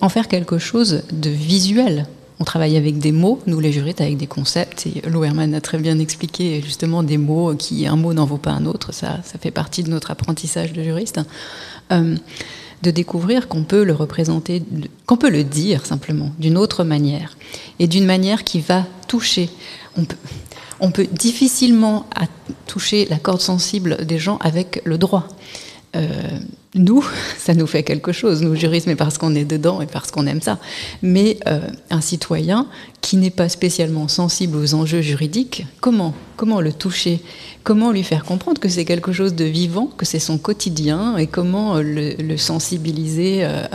[0.00, 2.06] en faire quelque chose de visuel
[2.40, 4.86] on travaille avec des mots, nous les juristes, avec des concepts.
[4.86, 8.52] Et Loherman a très bien expliqué justement des mots qui, un mot n'en vaut pas
[8.52, 8.92] un autre.
[8.92, 11.20] Ça, fait partie de notre apprentissage de juriste.
[11.92, 12.16] Euh,
[12.82, 14.62] de découvrir qu'on peut le représenter,
[15.04, 17.36] qu'on peut le dire simplement d'une autre manière,
[17.78, 19.50] et d'une manière qui va toucher.
[20.80, 22.06] On peut difficilement
[22.66, 25.28] toucher la corde sensible des gens avec le droit.
[25.96, 26.38] Euh,
[26.74, 27.04] nous,
[27.38, 30.26] ça nous fait quelque chose, nous juristes, mais parce qu'on est dedans et parce qu'on
[30.26, 30.58] aime ça.
[31.02, 32.66] Mais euh, un citoyen
[33.00, 37.20] qui n'est pas spécialement sensible aux enjeux juridiques, comment Comment le toucher?
[37.64, 41.26] Comment lui faire comprendre que c'est quelque chose de vivant, que c'est son quotidien, et
[41.26, 43.66] comment le, sensibiliser euh,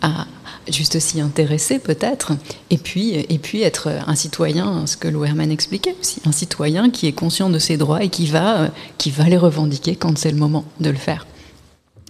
[0.00, 0.26] à,
[0.70, 2.32] juste s'y intéresser peut-être,
[2.70, 6.88] et puis, et puis être un citoyen, ce que Lou Herman expliquait aussi, un citoyen
[6.88, 10.30] qui est conscient de ses droits et qui va, qui va les revendiquer quand c'est
[10.30, 11.26] le moment de le faire.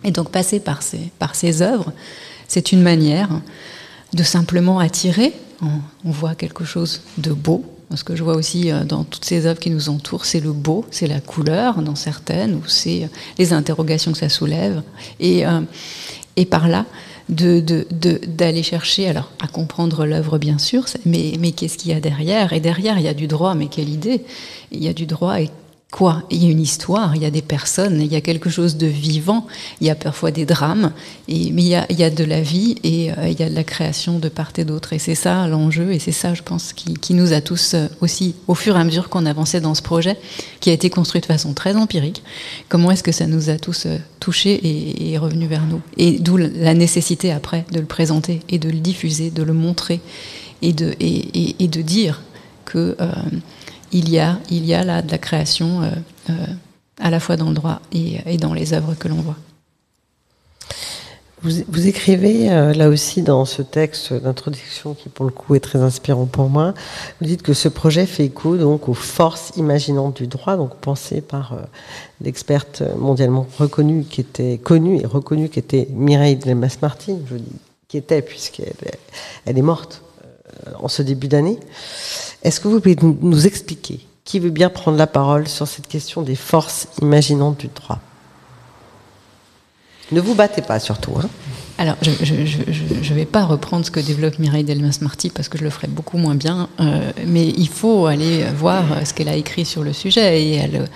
[0.06, 1.92] Et donc passer par ces, par œuvres,
[2.48, 3.28] c'est une manière
[4.14, 5.34] de simplement attirer.
[5.60, 7.64] On voit quelque chose de beau.
[7.94, 10.52] Ce que je vois aussi euh, dans toutes ces œuvres qui nous entourent, c'est le
[10.52, 14.82] beau, c'est la couleur dans certaines, ou c'est euh, les interrogations que ça soulève.
[15.20, 15.60] Et, euh,
[16.34, 16.84] et par là,
[17.28, 21.94] d'aller de, de, chercher, alors à comprendre l'œuvre bien sûr, mais, mais qu'est-ce qu'il y
[21.94, 22.52] a derrière?
[22.52, 24.22] Et derrière, il y a du droit, mais quelle idée?
[24.72, 25.50] Il y a du droit et
[25.90, 26.24] quoi?
[26.30, 28.76] Il y a une histoire, il y a des personnes, il y a quelque chose
[28.76, 29.46] de vivant,
[29.80, 30.92] il y a parfois des drames,
[31.28, 33.54] mais il y, a, y a de la vie et euh, il y a de
[33.54, 34.92] la création de part et d'autre.
[34.92, 38.34] Et c'est ça l'enjeu, et c'est ça, je pense, qui, nous a tous euh, aussi,
[38.48, 40.18] au fur et à mesure qu'on avançait dans ce projet,
[40.60, 42.22] qui a été construit de façon très empirique,
[42.68, 45.80] comment est-ce que ça nous a tous euh, touchés et, et revenu vers nous?
[45.96, 50.00] Et d'où la nécessité après de le présenter et de le diffuser, de le montrer
[50.62, 52.22] et de dire
[52.64, 52.96] que
[53.92, 55.90] il y a, il y a là de la création euh,
[56.30, 56.34] euh,
[57.00, 59.36] à la fois dans le droit et, dans les œuvres que l'on voit.
[61.42, 65.78] Vous, écrivez euh, là aussi dans ce texte d'introduction qui pour le coup est très
[65.78, 66.74] inspirant pour moi,
[67.20, 71.20] vous dites que ce projet fait écho donc aux forces imaginantes du droit, donc pensé
[71.20, 71.56] par
[72.20, 77.52] l'experte mondialement reconnue qui était connue et reconnue qui était Mireille Delmas-Martin, je dis
[77.86, 78.72] qui était puisqu'elle
[79.44, 80.02] elle est morte
[80.80, 81.60] en ce début d'année.
[82.46, 86.22] Est-ce que vous pouvez nous expliquer qui veut bien prendre la parole sur cette question
[86.22, 87.98] des forces imaginantes du droit?
[90.12, 91.14] Ne vous battez pas surtout.
[91.20, 91.28] Hein
[91.76, 95.70] alors, je ne vais pas reprendre ce que développe Mireille Delmas-Marty parce que je le
[95.70, 99.82] ferai beaucoup moins bien, euh, mais il faut aller voir ce qu'elle a écrit sur
[99.82, 100.88] le sujet et elle,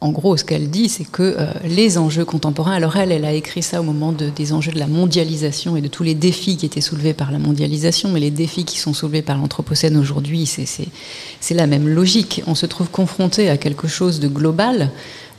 [0.00, 3.32] en gros, ce qu'elle dit, c'est que euh, les enjeux contemporains, alors elle, elle a
[3.32, 6.66] écrit ça au moment des enjeux de la mondialisation et de tous les défis qui
[6.66, 11.54] étaient soulevés par la mondialisation, mais les défis qui sont soulevés par l'Anthropocène aujourd'hui, c'est
[11.54, 12.42] la même logique.
[12.46, 14.92] On se trouve confronté à quelque chose de global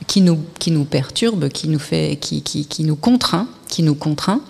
[0.06, 4.42] qui nous, qui nous perturbe, qui nous, fait, qui, qui, nous contraint, qui nous contraint,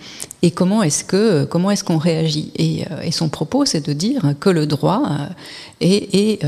[0.42, 2.51] et comment est-ce que comment est-ce qu'on réagit?
[2.57, 5.27] Et, euh, et, son propos, c'est de dire que le droit euh,
[5.81, 6.44] est, est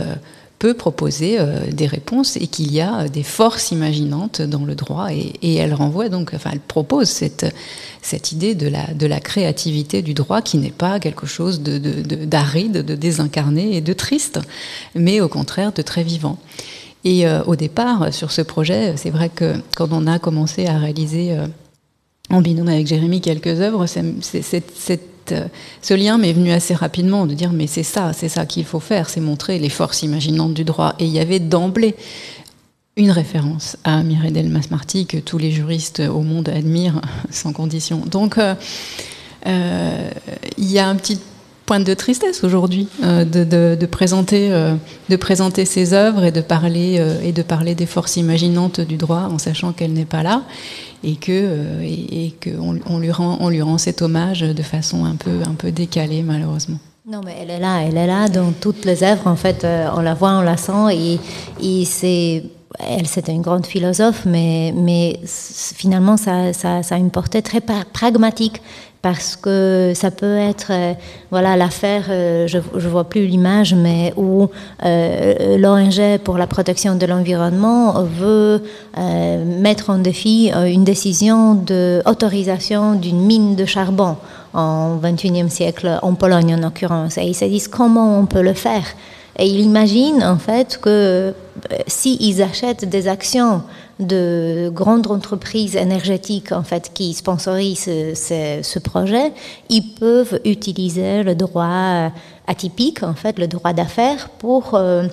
[0.62, 4.76] peut proposer euh, des réponses et qu'il y a euh, des forces imaginantes dans le
[4.76, 7.52] droit et, elle renvoie donc, enfin elle propose cette,
[8.00, 12.74] cette idée de la, de la créativité du droit qui n'est pas quelque chose d'aride,
[12.74, 14.38] de, de, désincarné et de triste,
[14.94, 16.38] mais au contraire de très vivant.
[17.02, 20.78] Et euh, au départ, sur ce projet, c'est vrai que quand on a commencé à
[20.78, 21.36] réaliser
[22.30, 25.44] en binôme avec Jérémy quelques œuvres, c'est cette euh,
[25.80, 28.80] ce lien m'est venu assez rapidement de dire mais c'est ça, c'est ça qu'il faut
[28.80, 30.94] faire, c'est montrer les forces imaginantes du droit.
[30.98, 31.94] Et il y avait d'emblée
[32.96, 38.02] une référence à Mireille Delmas-Marty que tous les juristes au monde admirent sans condition.
[38.06, 38.54] Donc euh,
[39.46, 40.10] euh,
[40.58, 41.18] il y a un petit
[41.66, 44.50] point de tristesse aujourd'hui de, présenter,
[45.08, 49.28] de présenter ces œuvres et de parler et de parler des forces imaginantes du droit
[49.30, 50.42] en sachant qu'elle n'est pas là
[51.04, 55.04] et que euh, et, qu'on on lui rend on lui rend cet hommage de façon
[55.04, 56.78] un peu un peu décalée malheureusement.
[57.04, 59.26] Non, mais elle est là, elle est là dans toutes les œuvres.
[59.26, 61.18] En fait, euh, on la voit, on la sent, et,
[61.60, 62.44] et c'est
[62.78, 68.60] elle, c'était une grande philosophe, mais, finalement, ça, ça, ça, a une portée très pragmatique
[69.02, 70.94] parce que ça peut être, euh,
[71.32, 74.48] voilà, l'affaire, euh, je ne vois plus l'image, mais où
[74.84, 78.62] euh, l'ONG pour la protection de l'environnement veut
[78.96, 84.16] mettre en défi une décision d'autorisation d'une mine de charbon
[84.54, 87.18] en 21e siècle, en Pologne en l'occurrence.
[87.18, 88.84] Et ils se disent comment on peut le faire?
[89.38, 91.34] Et ils imaginent en fait que
[91.86, 93.62] s'ils achètent des actions
[93.98, 99.32] de grandes entreprises énergétiques en fait qui sponsorisent ce, projet,
[99.68, 102.10] ils peuvent utiliser le droit
[102.46, 105.06] atypique en fait, le droit d'affaires pour euh,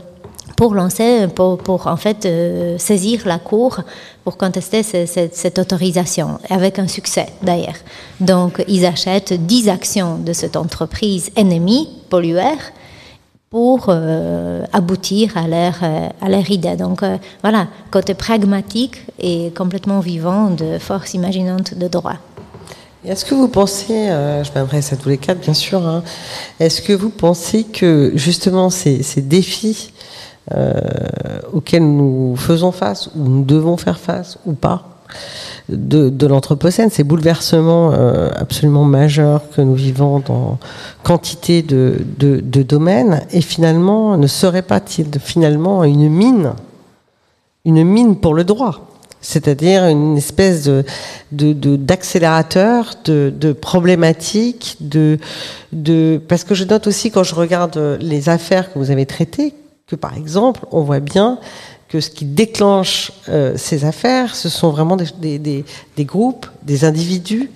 [0.58, 3.80] pour lancer, pour, pour en fait euh, saisir la cour
[4.26, 7.78] pour contester cette, cette autorisation, avec un succès d'ailleurs.
[8.20, 12.74] Donc ils achètent 10 actions de cette entreprise ennemie, polluaire,
[13.50, 15.76] pour euh, aboutir à leur,
[16.22, 16.76] à leur idée.
[16.76, 22.18] Donc euh, voilà, côté pragmatique et complètement vivant de force imaginante de droit.
[23.06, 26.04] Est-ce que vous pensez, euh, je m'adresse à tous les quatre bien sûr, hein,
[26.60, 29.94] est-ce que vous pensez que justement ces, ces défis
[31.54, 34.99] auxquels nous faisons face, ou nous devons faire face, ou pas,
[35.70, 40.58] de, de l'Anthropocène, ces bouleversements euh, absolument majeurs que nous vivons dans
[41.04, 46.54] quantité de, de, de domaines, et finalement, ne serait pas-il finalement une mine,
[47.66, 48.86] une mine pour le droit?
[49.22, 50.86] C'est-à-dire une espèce de,
[51.34, 55.18] de, de- d'accélérateur, de, de problématique, de,
[55.74, 59.54] de parce que je note aussi quand je regarde les affaires que vous avez traitées
[59.88, 61.38] que par exemple on voit bien
[61.90, 65.66] que ce qui déclenche euh, ces affaires, ce sont vraiment des, des, des,
[65.98, 67.50] des groupes, des individus,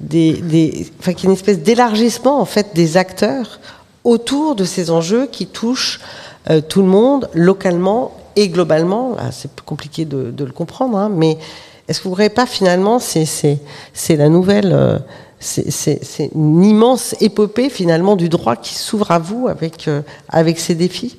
[0.00, 3.60] des, enfin, qu'il y a une espèce d'élargissement en fait des acteurs
[4.04, 6.00] autour de ces enjeux qui touchent
[6.48, 9.16] euh, tout le monde localement et globalement.
[9.18, 11.36] Ah, C'est plus compliqué de, de le comprendre, hein, mais
[11.88, 13.58] est-ce que vous ne voyez pas finalement c'est c'est
[13.92, 14.98] c'est la nouvelle euh,
[15.40, 20.00] c'est c'est- c'est une immense épopée finalement du droit qui s'ouvre à vous avec euh,
[20.28, 21.16] avec ces défis?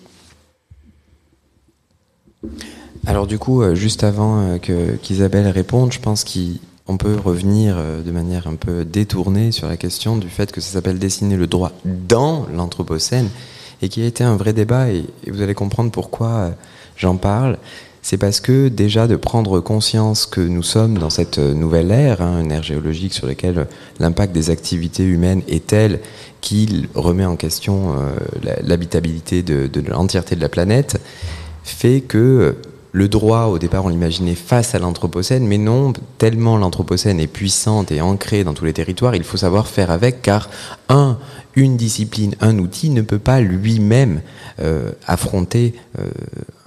[3.08, 8.02] Alors du coup, euh, juste avant euh, qu'Isabelle réponde, je pense qu'on peut revenir euh,
[8.02, 11.48] de manière un peu détournée sur la question du fait que ça s'appelle dessiner le
[11.48, 13.30] droit dans l'Anthropocène
[13.82, 16.52] et qui a été un vrai débat et, vous allez comprendre pourquoi
[16.96, 17.58] j'en parle.
[18.04, 22.42] C'est parce que déjà de prendre conscience que nous sommes dans cette nouvelle ère, hein,
[22.42, 23.68] une ère géologique sur laquelle
[24.00, 26.00] l'impact des activités humaines est tel
[26.42, 27.96] qu'il remet en question
[28.64, 31.00] l'habitabilité de l'entièreté de la planète,
[31.64, 32.56] fait que
[32.94, 37.92] le droit, au départ, on l'imaginait face à l'Anthropocène, mais non, tellement l'Anthropocène est puissante
[37.92, 40.50] et ancrée dans tous les territoires, il faut savoir faire avec, car
[40.90, 41.18] un,
[41.56, 44.22] une discipline, un outil ne peut pas lui-même
[44.60, 46.10] euh, affronter euh,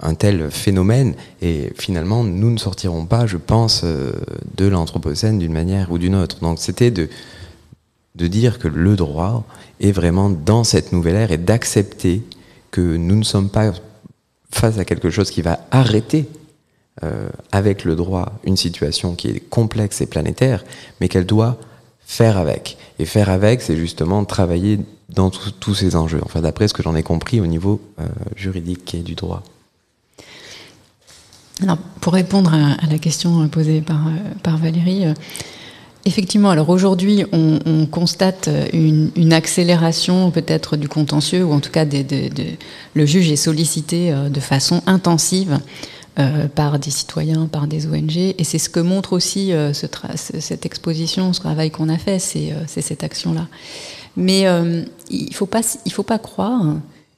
[0.01, 4.13] un tel phénomène, et finalement, nous ne sortirons pas, je pense, euh,
[4.57, 6.39] de l'Anthropocène d'une manière ou d'une autre.
[6.41, 7.07] Donc c'était de,
[8.15, 9.45] de dire que le droit
[9.79, 12.23] est vraiment dans cette nouvelle ère et d'accepter
[12.71, 13.73] que nous ne sommes pas
[14.55, 16.27] face à quelque chose qui va arrêter
[17.03, 20.63] euh, avec le droit une situation qui est complexe et planétaire,
[20.99, 21.57] mais qu'elle doit
[22.05, 22.77] faire avec.
[22.99, 24.79] Et faire avec, c'est justement travailler
[25.09, 28.95] dans tous- ces enjeux, enfin d'après ce que j'en ai compris au niveau euh, juridique
[28.95, 29.43] et du droit.
[32.01, 35.05] Pour répondre à, la question posée par, euh, Valérie,
[36.05, 41.71] effectivement, alors aujourd'hui, on, on constate une, une accélération peut-être du contentieux, ou en tout
[41.71, 45.59] cas, le juge est sollicité euh, de façon intensive
[46.17, 50.65] euh, par des citoyens, par des ONG, et c'est ce que montre aussi euh, cette
[50.65, 53.47] exposition, ce travail qu'on a fait, c'est euh, cette action-là.
[54.15, 56.75] Mais euh, il ne faut pas croire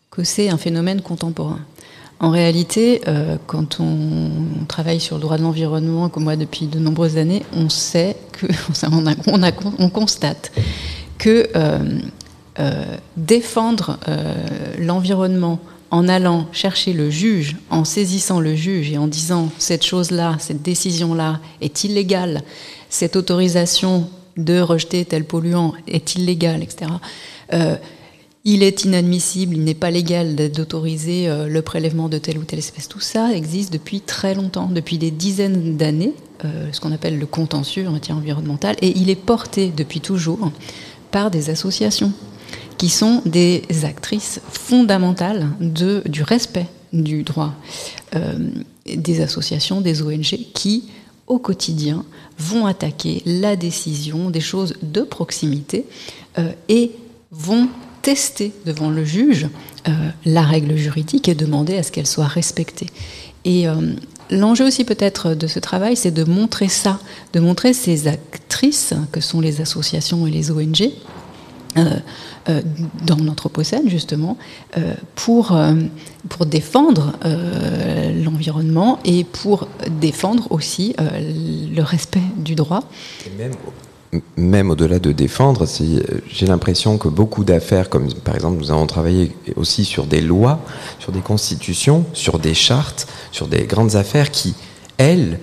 [0.09, 1.59] que c'est un phénomène contemporain.
[2.19, 6.79] En réalité, euh, quand on travaille sur le droit de l'environnement, comme moi depuis de
[6.79, 8.47] nombreuses années, on sait que,
[9.79, 10.51] on, constate
[11.19, 11.79] que euh,
[12.59, 12.83] euh,
[13.17, 13.99] défendre
[14.79, 15.59] l'environnement
[15.91, 20.63] en allant chercher le juge, en saisissant le juge et en disant cette chose-là, cette
[20.63, 22.41] décision-là est illégale,
[22.89, 26.91] cette autorisation de rejeter tel polluant est illégale, etc.
[28.49, 32.59] Il est inadmissible, il n'est pas légal d'autoriser euh, le prélèvement de telle ou telle
[32.59, 32.87] espèce.
[32.87, 36.13] Tout ça existe depuis très longtemps, depuis des dizaines d'années,
[36.45, 40.49] euh, ce qu'on appelle le contentieux en matière environnementale, et il est porté depuis toujours
[41.11, 42.13] par des associations
[42.77, 47.53] qui sont des actrices fondamentales du respect du droit.
[48.15, 48.37] Euh,
[48.85, 50.85] des associations, des ONG qui,
[51.27, 52.05] au quotidien,
[52.39, 55.83] vont attaquer la décision des choses de proximité
[56.69, 56.91] et
[57.31, 57.67] vont
[58.01, 59.47] tester devant le juge
[59.87, 59.91] euh,
[60.25, 62.87] la règle juridique et demander à ce qu'elle soit respectée.
[63.45, 63.75] Et euh,
[64.29, 66.99] l'enjeu aussi peut-être de ce travail, c'est de montrer ça,
[67.33, 70.91] de montrer ces actrices que sont les associations et les ONG.
[71.77, 71.99] Euh,
[72.49, 72.61] euh,
[73.05, 74.37] dans l'Anthropocène, justement,
[74.77, 75.57] euh, pour,
[76.29, 77.11] pour défendre
[78.23, 79.67] l'environnement et pour
[79.99, 82.83] défendre aussi le respect du droit.
[83.25, 83.51] Et même,
[84.35, 85.99] même au-delà de défendre, euh,
[86.29, 90.59] j'ai l'impression que beaucoup d'affaires, comme par exemple nous avons travaillé aussi sur des lois,
[90.99, 94.55] sur des constitutions, sur des chartes, sur des grandes affaires qui,
[94.97, 95.39] elles,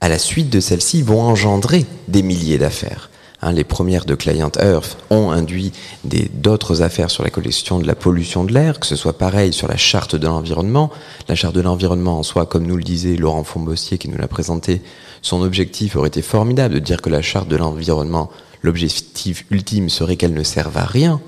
[0.00, 3.10] à la suite de celles-ci, vont engendrer des milliers d'affaires.
[3.44, 5.72] Hein, les premières de Client Earth ont induit
[6.04, 9.66] d'autres affaires sur la question de la pollution de l'air, que ce soit pareil sur
[9.66, 10.90] la charte de l'environnement.
[11.28, 14.28] La charte de l'environnement en soi, comme nous le disait Laurent Fombostier qui nous l'a
[14.28, 14.80] présenté,
[15.22, 18.30] son objectif aurait été formidable de dire que la charte de l'environnement,
[18.62, 21.20] l'objectif ultime serait qu'elle ne serve à rien.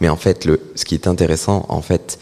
[0.00, 2.18] Mais en fait, ce qui est intéressant, en fait,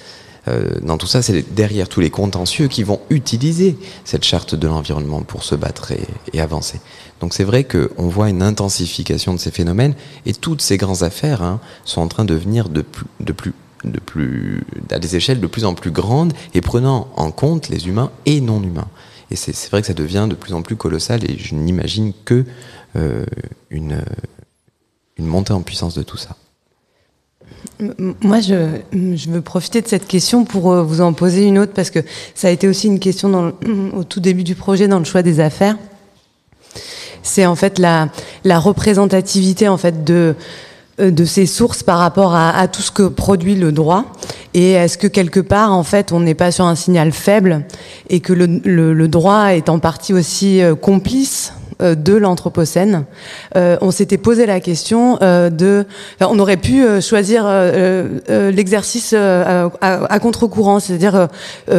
[0.48, 4.68] euh, dans tout ça, c'est derrière tous les contentieux qui vont utiliser cette charte de
[4.68, 5.92] l'environnement pour se battre
[6.32, 6.80] et, avancer.
[7.20, 9.94] Donc c'est vrai qu'on voit une intensification de ces phénomènes
[10.26, 13.52] et toutes ces grandes affaires hein, sont en train de venir de plus, de plus
[13.84, 17.86] de plus, à des échelles de plus en plus grandes et prenant en compte les
[17.86, 18.88] humains et non humains.
[19.30, 22.44] Et c'est vrai que ça devient de plus en plus colossal et je n'imagine que
[22.94, 23.24] euh,
[23.70, 24.00] une,
[25.18, 26.36] une montée en puissance de tout ça.
[27.78, 31.90] Moi, je, veux profiter de cette question pour euh, vous en poser une autre parce
[31.90, 31.98] que
[32.34, 33.54] ça a été aussi une question
[33.94, 35.76] au tout début du projet dans le choix des affaires.
[37.22, 38.08] C'est en fait la,
[38.44, 40.32] la représentativité en fait de euh,
[40.98, 44.04] de ces sources par rapport à, à, tout ce que produit le droit
[44.54, 47.66] et est-ce que quelque part en fait on n'est pas sur un signal faible
[48.08, 53.04] et que le, le, le droit est en partie aussi euh, complice euh, de l'anthropocène.
[53.54, 55.84] Euh, on s'était posé la question euh, de,
[56.22, 57.46] on aurait pu choisir
[58.28, 61.28] l'exercice à, à contre-courant, c'est-à-dire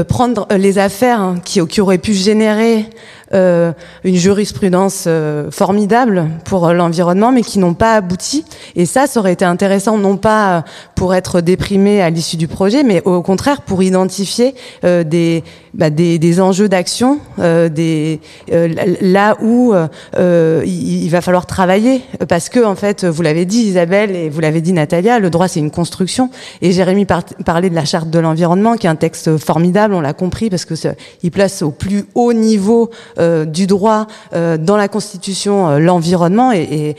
[0.07, 2.85] prendre les affaires hein, qui, qui auraient pu générer
[3.33, 3.73] euh,
[4.03, 8.45] une jurisprudence euh, formidable pour l'environnement, mais qui n'ont pas abouti.
[8.75, 10.63] Et ça, ça aurait été intéressant, non pas
[10.95, 15.89] pour être déprimé à l'issue du projet, mais au contraire pour identifier euh, des, bah,
[15.89, 19.73] des, des, enjeux d'action, des là où
[20.17, 24.39] il, il, va falloir travailler, parce que en fait, vous l'avez dit Isabelle et vous
[24.39, 26.29] l'avez dit Natalia, le droit c'est une construction.
[26.61, 30.01] Et Jérémy par parlait de la charte de l'environnement, qui est un texte formidable, on
[30.01, 30.75] l'a compris, parce que
[31.23, 36.51] il place au plus haut niveau euh, du droit euh, dans la Constitution euh, l'environnement.
[36.51, 36.95] Et,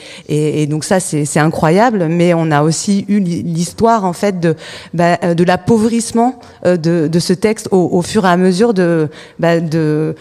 [0.66, 2.06] donc ça c'est incroyable.
[2.08, 4.54] Mais on a aussi eu l'histoire en fait de
[4.94, 9.08] bah, de l'appauvrissement de, ce texte au, fur et à mesure de
[9.38, 10.14] bah, de,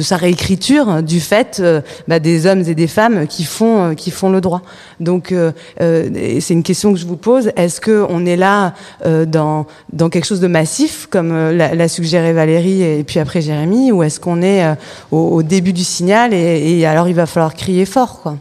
[0.00, 1.62] sa réécriture du fait
[2.06, 4.62] bah, des hommes et des femmes qui font qui font le droit.
[5.00, 5.34] Donc
[5.78, 7.50] c'est une question que je vous pose.
[7.56, 8.74] Est-ce que on est là
[9.04, 14.02] dans dans quelque chose de massif comme l'a suggéré Valérie et puis après Jérémy ou
[14.02, 14.73] est-ce qu'on est euh,
[15.10, 18.20] au, au, début du signal et, et, alors il va falloir crier fort.
[18.22, 18.36] Quoi.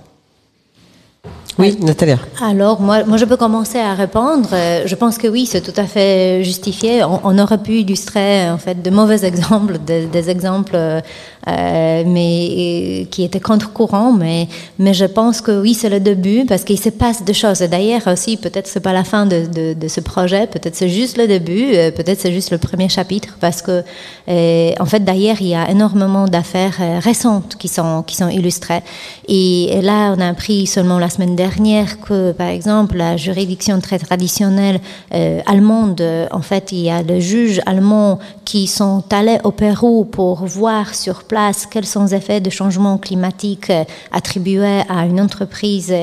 [1.59, 2.15] Oui, Nathalie.
[2.41, 4.49] Alors, moi, moi, je peux commencer à répondre.
[4.53, 7.03] Euh, je pense que oui, c'est tout à fait justifié.
[7.03, 13.07] On, on, aurait pu illustrer, en fait, de mauvais exemples, des, des exemples, euh, mais
[13.11, 14.13] qui étaient contre-courant.
[14.13, 14.47] Mais,
[14.79, 17.59] mais je pense que oui, c'est le début parce qu'il se passe des choses.
[17.59, 20.47] D'ailleurs, aussi, peut-être c'est pas la fin de, de, de ce projet.
[20.47, 21.75] Peut-être c'est juste le début.
[21.75, 23.83] Euh, peut-être c'est juste le premier chapitre parce que,
[24.27, 28.81] en fait, d'ailleurs, il y a énormément d'affaires récentes qui sont qui sont illustrées.
[29.27, 33.77] Et là, on a appris seulement la semaine dernière dernière que, par exemple, la juridiction
[33.81, 34.79] très traditionnelle
[35.13, 39.51] euh, allemande, euh, en fait, il y a des juges allemands qui sont allés au
[39.51, 43.83] Pérou pour voir sur place quels sont les effets de changement climatique euh,
[44.19, 45.93] attribués à une entreprise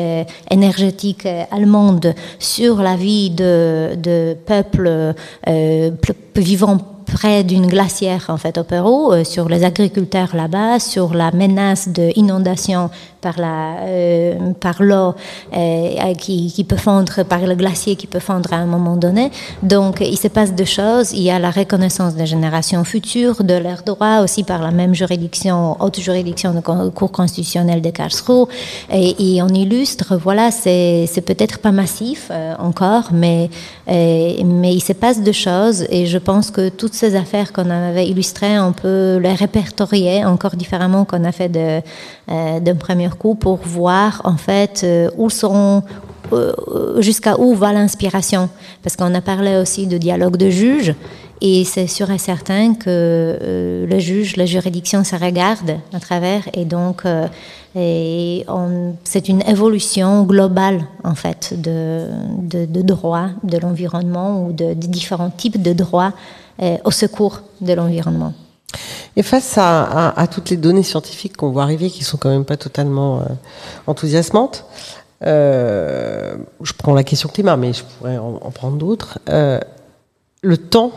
[0.50, 1.26] énergétique
[1.56, 5.14] allemande sur la vie de, de peuples
[5.48, 5.90] euh,
[6.36, 6.78] vivant
[7.12, 11.88] près d'une glacière en fait au Pérou, euh, sur les agriculteurs là-bas, sur la menace
[11.88, 12.90] d'inondation
[13.20, 15.14] par la euh, par l'eau
[15.54, 19.30] euh, qui, qui peut fondre par le glacier qui peut fondre à un moment donné.
[19.62, 21.12] Donc il se passe deux choses.
[21.12, 24.94] Il y a la reconnaissance des générations futures de leurs droits aussi par la même
[24.94, 28.46] juridiction, haute juridiction de Cour constitutionnelle de Karlsruhe.
[28.92, 33.50] Et, et on illustre, voilà, c'est peut-être pas massif encore, mais
[33.86, 38.06] mais il se passe deux choses et je pense que toutes ces affaires qu'on avait
[38.06, 43.56] illustrées, on peut les répertorier encore différemment qu'on a fait euh, d'un premier coup pour
[43.56, 45.82] voir en fait euh, où sont
[46.34, 48.50] euh, jusqu'à où va l'inspiration.
[48.82, 50.94] Parce qu'on a parlé aussi de dialogue de juges
[51.40, 56.42] et c'est sûr et certain que euh, le juge, la juridiction se regarde à travers
[56.52, 57.04] et donc
[57.72, 62.08] c'est une évolution globale en fait de,
[62.42, 66.12] de, de droit de l'environnement ou de, de, différents types de droits
[66.84, 68.34] au secours de l'environnement.
[69.16, 72.56] Et face à, toutes les données scientifiques qu'on voit arriver, qui sont quand même pas
[72.56, 73.24] totalement euh,
[73.86, 74.64] enthousiasmantes,
[75.26, 79.18] euh, je prends la question climat, mais je pourrais en, en prendre d'autres.
[79.28, 79.60] Euh,
[80.42, 80.92] le temps,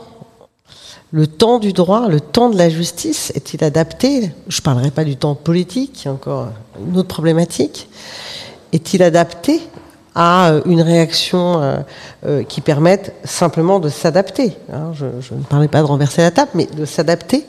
[1.12, 4.32] le temps du droit, le temps de la justice est-il adapté?
[4.48, 6.50] Je parlerai pas du temps politique, qui est encore
[6.80, 7.90] une autre problématique.
[8.72, 9.62] Est-il adapté
[10.16, 11.78] à une réaction euh,
[12.26, 14.54] euh, qui permette simplement de s'adapter.
[14.72, 17.46] Hein, je, ne parlais pas de renverser la table, mais de s'adapter.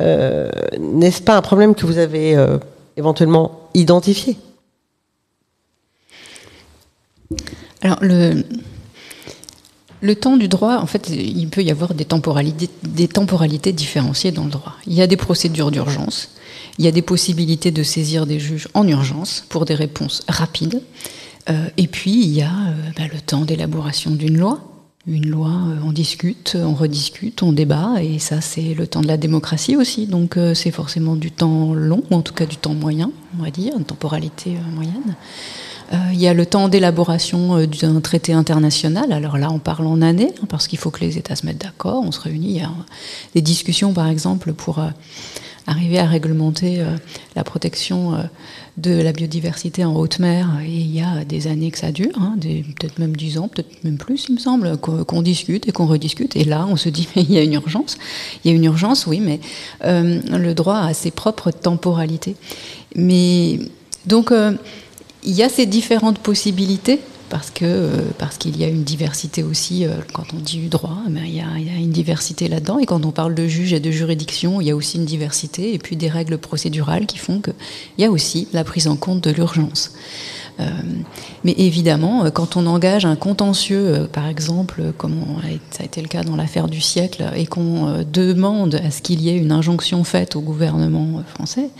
[0.00, 2.58] Euh, N'est-ce pas un problème que vous avez euh,
[2.96, 4.36] éventuellement identifié?
[7.82, 8.44] Alors, le,
[10.14, 14.74] temps du droit, en fait, il peut y avoir des temporalités différenciées dans le droit.
[14.86, 16.30] Il y a des procédures d'urgence,
[16.78, 20.82] il y a des possibilités de saisir des juges en urgence pour des réponses rapides.
[21.50, 24.60] Euh, et puis, il y a euh, bah, le temps d'élaboration d'une loi.
[25.06, 25.52] une loi,
[25.84, 30.06] on discute, on rediscute, on débat, et ça c'est le temps de la démocratie aussi,
[30.06, 33.50] donc c'est forcément du temps long, ou en tout cas du temps moyen, on va
[33.50, 35.14] dire, une temporalité moyenne.
[35.92, 39.12] Euh, il y a le temps d'élaboration euh, d'un traité international.
[39.12, 41.60] Alors là, on parle en années, hein, parce qu'il faut que les États se mettent
[41.60, 42.02] d'accord.
[42.04, 42.52] On se réunit.
[42.52, 42.70] Il y a
[43.34, 44.88] des discussions, par exemple, pour euh,
[45.66, 46.84] arriver à réglementer
[47.36, 48.12] la protection
[48.76, 50.48] de la biodiversité en haute mer.
[50.64, 53.84] Et il y a des années que ça dure, hein, peut-être même dix ans, peut-être
[53.84, 56.36] même plus, il me semble, qu'on discute et qu'on rediscute.
[56.36, 57.96] Et là, on se dit, mais il y a une urgence.
[58.44, 59.40] Il y a une urgence, oui, mais
[59.82, 62.36] le droit a ses propres temporalités.
[62.94, 63.58] Mais
[64.06, 64.32] donc,
[65.24, 69.42] il y a ces différentes possibilités parce que euh, parce qu'il y a une diversité
[69.42, 72.48] aussi euh, quand on dit droit mais il, y a, il y a une diversité
[72.48, 72.78] là-dedans.
[72.78, 75.74] Et quand on parle de juge et de juridiction il y a aussi une diversité
[75.74, 77.54] et puis des règles procédurales qui font qu'il
[77.98, 79.92] y a aussi la prise en compte de l'urgence.
[80.60, 80.70] Euh,
[81.42, 85.14] mais évidemment, quand on engage un contentieux, par exemple, comme
[85.72, 89.20] ça a été le cas dans l'affaire du siècle, et qu'on demande à ce qu'il
[89.20, 91.70] y ait une injonction faite au gouvernement français,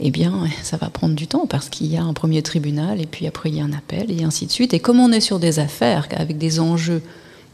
[0.00, 3.06] eh bien, ça va prendre du temps parce qu'il y a un premier tribunal et
[3.06, 4.74] puis après il y a un appel et ainsi de suite.
[4.74, 7.02] Et comme on est sur des affaires avec des enjeux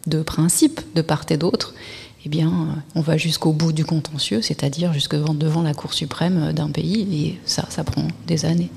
[0.06, 1.74] de principe de part et d'autre,
[2.24, 6.68] eh bien, on va jusqu'au bout du contentieux, c'est-à-dire jusque devant la Cour suprême d'un
[6.68, 8.70] pays, et ça, ça prend des années.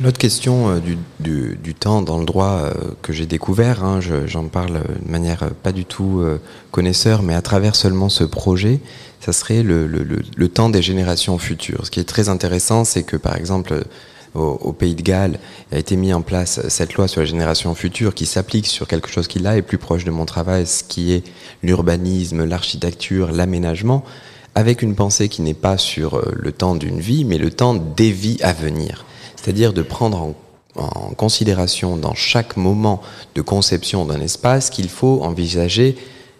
[0.00, 0.80] L'autre question euh,
[1.20, 5.70] du, temps dans le droit euh, que j'ai découvert, hein, j'en parle de manière pas
[5.70, 6.40] du tout euh,
[6.72, 8.80] connaisseur, mais à travers seulement ce projet,
[9.24, 11.86] ça serait le, temps des générations futures.
[11.86, 13.84] Ce qui est très intéressant, c'est que par exemple
[14.34, 15.38] au, Pays de Galles
[15.72, 19.08] a été mis en place cette loi sur les générations futures qui s'applique sur quelque
[19.08, 21.24] chose qui là est plus proche de mon travail, ce qui est
[21.62, 24.04] l'urbanisme, l'architecture, l'aménagement,
[24.54, 27.74] avec une pensée qui n'est pas sur euh, le temps d'une vie, mais le temps
[27.74, 29.06] des vies à venir.
[29.36, 30.34] C'est-à-dire de prendre en
[30.76, 33.00] en considération dans chaque moment
[33.36, 35.96] de conception d'un espace qu'il faut envisager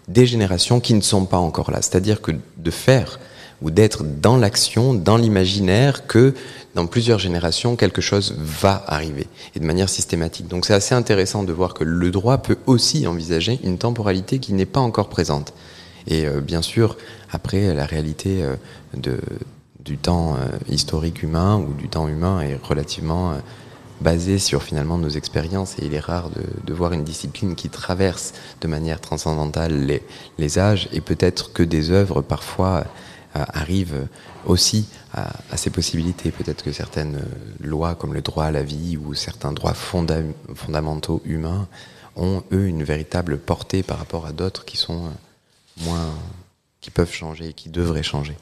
[0.09, 1.83] des générations qui ne sont pas encore là.
[1.83, 3.19] C'est-à-dire que de faire
[3.63, 6.35] ou d'être dans l'action, dans l'imaginaire, que
[6.75, 10.49] dans plusieurs générations, quelque chose va arriver, et de manière systématique.
[10.49, 14.53] Donc c'est assez intéressant de voir que le droit peut aussi envisager une temporalité qui
[14.53, 15.55] n'est pas encore présente.
[16.07, 16.97] Et euh, bien sûr,
[17.33, 19.17] après, la réalité euh,
[19.81, 23.35] du temps euh, historique humain ou du temps humain est relativement
[24.05, 28.35] basé sur finalement nos expériences et il est rare de, voir une discipline qui traverse
[28.61, 30.01] de manière transcendantale
[30.39, 32.85] les, âges et peut-être que des œuvres parfois
[33.37, 34.07] euh, arrivent
[34.45, 36.31] aussi à, ces possibilités.
[36.31, 37.23] Peut-être que certaines
[37.61, 41.67] lois comme le droit à la vie ou certains droits fondamentaux humains
[42.15, 46.11] ont eux une véritable portée par rapport à d'autres qui sont euh, moins
[46.83, 48.37] qui peuvent changer et qui devraient changer.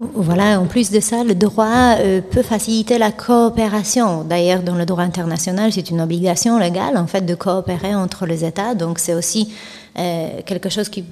[0.00, 4.22] Voilà, en plus de ça, le droit euh, peut faciliter la coopération.
[4.22, 8.44] D'ailleurs, dans le droit international, c'est une obligation légale, en fait, de coopérer entre les
[8.44, 8.76] États.
[8.76, 9.52] Donc, c'est aussi
[9.98, 11.02] euh, quelque chose qui,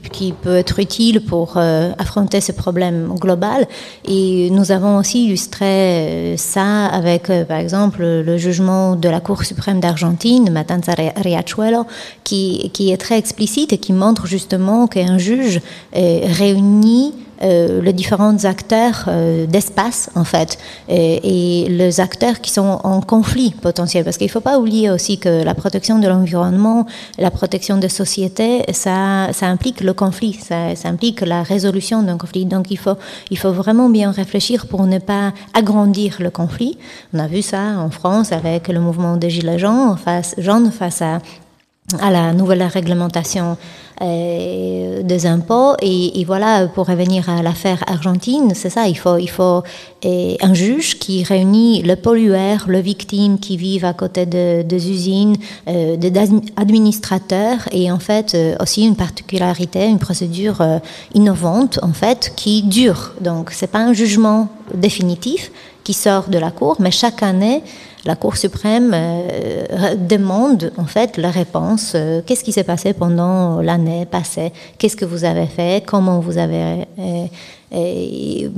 [0.40, 3.66] peut être utile pour euh, affronter ce problème global.
[4.04, 9.80] Et nous avons aussi illustré ça avec, par exemple, le jugement de la Cour suprême
[9.80, 11.86] d'Argentine, Matanza Riachuelo,
[12.22, 15.60] qui, qui est très explicite et qui montre justement qu'un juge
[15.92, 20.58] réunit euh, les différents acteurs euh, d'espace, en fait,
[20.88, 24.04] et, les acteurs qui sont en conflit potentiel.
[24.04, 26.86] Parce qu'il ne faut pas oublier aussi que la protection de l'environnement,
[27.18, 32.46] la protection des sociétés, ça, ça implique le conflit, ça, implique la résolution d'un conflit.
[32.46, 32.96] Donc il faut,
[33.30, 36.78] il faut vraiment bien réfléchir pour ne pas agrandir le conflit.
[37.12, 41.02] On a vu ça en France avec le mouvement des Gilets jaunes face, jaunes face
[41.02, 41.18] à
[42.00, 43.56] à la nouvelle réglementation
[44.02, 45.74] euh, des impôts.
[45.82, 49.62] Et, voilà, pour revenir à l'affaire argentine, c'est ça, il faut, il faut
[50.04, 54.90] euh, un juge qui réunit le pollueur, le victime qui vivent à côté de, des
[54.90, 55.36] usines,
[55.68, 56.12] euh, des
[56.56, 60.78] administrateurs, et en fait euh, aussi une particularité, une procédure euh,
[61.14, 63.14] innovante, en fait, qui dure.
[63.20, 65.50] Donc, c'est pas un jugement définitif
[65.84, 67.62] qui sort de la Cour, mais chaque année,
[68.06, 71.92] la Cour suprême euh, demande en fait la réponse.
[71.94, 74.52] Euh, qu'est-ce qui s'est passé pendant l'année passée?
[74.78, 75.84] Qu'est-ce que vous avez fait?
[75.84, 78.48] Comment vous avez euh,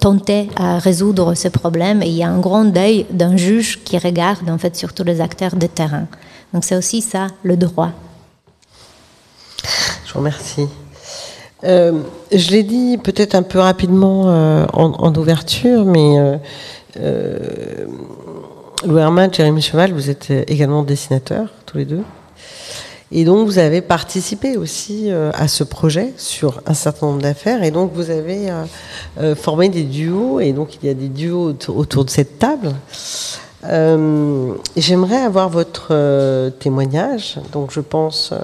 [0.00, 2.02] tenté à résoudre ce problème?
[2.02, 5.20] Et il y a un grand deuil d'un juge qui regarde en fait surtout les
[5.20, 6.06] acteurs de terrain.
[6.52, 7.90] Donc c'est aussi ça le droit.
[10.04, 10.66] Je vous remercie.
[11.62, 14.22] je l'ai dit peut-être un peu rapidement
[14.72, 16.38] en, ouverture, mais
[18.84, 22.02] Louis Herman, Jérémy Cheval, vous êtes également dessinateurs, tous les deux.
[23.12, 27.62] Et donc, vous avez participé aussi euh, à ce projet sur un certain nombre d'affaires.
[27.62, 28.50] Et donc, vous avez
[29.18, 30.40] euh, formé des duos.
[30.40, 32.74] Et donc, il y a des duos autour de cette table.
[33.64, 37.38] Euh, J'aimerais avoir votre euh, témoignage.
[37.52, 38.38] Donc, je pense euh,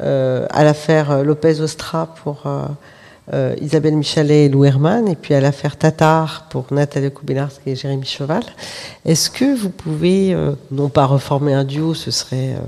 [0.00, 2.62] euh, à l'affaire Lopez-Ostra pour euh,
[3.34, 7.76] euh, Isabelle Michalet et Lou Herman, et puis à l'affaire Tatar pour Nathalie Koubinarsk et
[7.76, 8.42] Jérémy Cheval.
[9.04, 12.60] Est-ce que vous pouvez, euh, non pas reformer un duo, ce serait euh,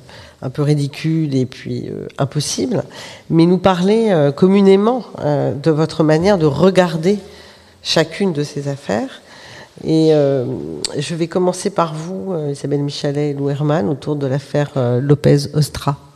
[0.42, 2.84] un peu ridicule et puis impossible,
[3.28, 7.18] mais nous parler communément de votre manière de regarder
[7.82, 9.20] chacune de ces affaires?
[9.84, 10.12] Et
[10.96, 14.70] je vais commencer par vous, Isabelle Michalet et Lou Herman, autour de l'affaire
[15.02, 16.09] Lopez-Ostra.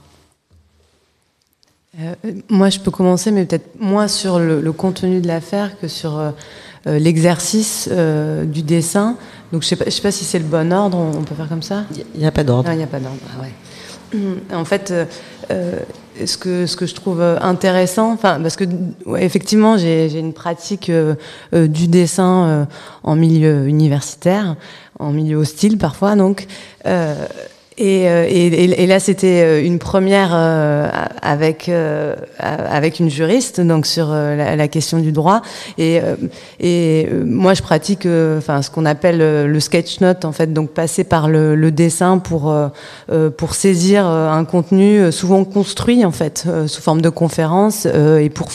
[2.01, 2.15] Euh,
[2.49, 6.19] moi, je peux commencer, mais peut-être moins sur le, le contenu de l'affaire que sur
[6.19, 6.31] euh,
[6.87, 9.17] euh, l'exercice euh, du dessin.
[9.53, 10.99] Donc, je sais je sais pas si c'est le bon ordre.
[10.99, 11.85] On, on peut faire comme ça?
[12.15, 12.69] Il n'y a pas d'ordre.
[12.69, 13.19] Non, il n'y a pas d'ordre.
[13.37, 13.53] Ah ouais.
[14.53, 15.05] En fait, euh,
[15.51, 15.81] euh,
[16.25, 18.65] ce que ce que je trouve euh, intéressant, enfin parce que
[19.07, 21.17] ouais, effectivement j'ai j'ai une pratique euh,
[21.53, 22.65] euh, du dessin euh,
[23.03, 24.55] en milieu universitaire,
[25.01, 26.47] en milieu hostile parfois donc.
[27.81, 30.89] Euh, et, et, et- là, c'était euh, une première euh,
[31.23, 31.71] avec
[32.39, 35.43] avec une juriste, donc sur la, la question du droit.
[35.79, 36.01] Et,
[36.61, 38.07] et moi, je pratique,
[38.39, 42.19] enfin, ce qu'on appelle le sketch note, en fait, donc passer par le, le dessin
[42.19, 42.55] pour
[43.37, 48.49] pour saisir un contenu souvent construit, en fait, sous forme de conférence et pour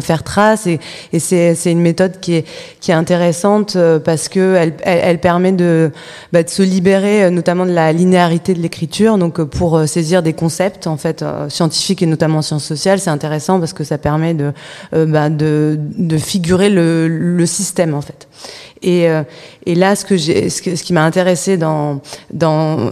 [0.00, 0.66] faire trace.
[0.66, 0.78] Et,
[1.12, 2.44] et c'est c'est une méthode qui est
[2.80, 5.90] qui est intéressante parce que elle, elle, permet de
[6.32, 9.18] bah, de se libérer, notamment de la linéarité l'écriture.
[9.18, 12.64] Donc, euh, pour euh, saisir des concepts, en fait, euh, scientifiques et notamment en sciences
[12.64, 14.52] sociales, c'est intéressant parce que ça permet de,
[14.92, 15.78] bah, de,
[16.18, 18.28] figurer le, système, en fait.
[18.82, 19.06] Et,
[19.66, 22.00] et là, ce que j'ai, ce, qui m'a intéressé dans
[22.32, 22.90] dans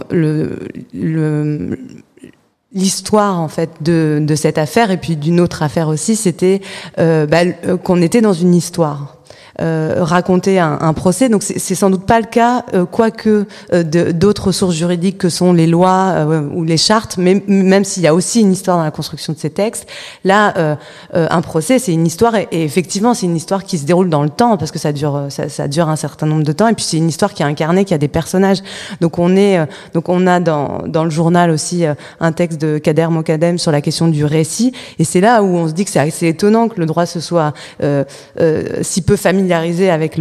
[2.73, 6.61] l'histoire en fait de, cette affaire et puis d'une autre affaire aussi, c'était
[6.97, 7.45] bah,
[7.83, 9.19] qu'on était dans une histoire.
[9.61, 13.83] Euh, raconter un, un procès, donc c'est sans doute pas le cas, euh, quoique euh,
[13.83, 18.13] d'autres sources juridiques que sont les lois ou les chartes, mais même s'il y a
[18.13, 19.87] aussi une histoire dans la construction de ces textes,
[20.23, 20.77] là,
[21.13, 24.29] un procès, c'est une histoire et, effectivement, c'est une histoire qui se déroule dans le
[24.29, 26.85] temps parce que ça dure, ça, ça dure un certain nombre de temps et puis
[26.85, 28.59] c'est une histoire qui est incarnée, qui a des personnages.
[29.01, 29.59] Donc on est,
[29.93, 31.85] donc on a dans dans le journal aussi
[32.19, 35.67] un texte de Kader Mokadem sur la question du récit et c'est là où on
[35.67, 37.53] se dit que c'est assez étonnant que le droit se soit
[37.83, 38.03] euh,
[38.39, 39.15] euh, si peu
[39.53, 40.19] avec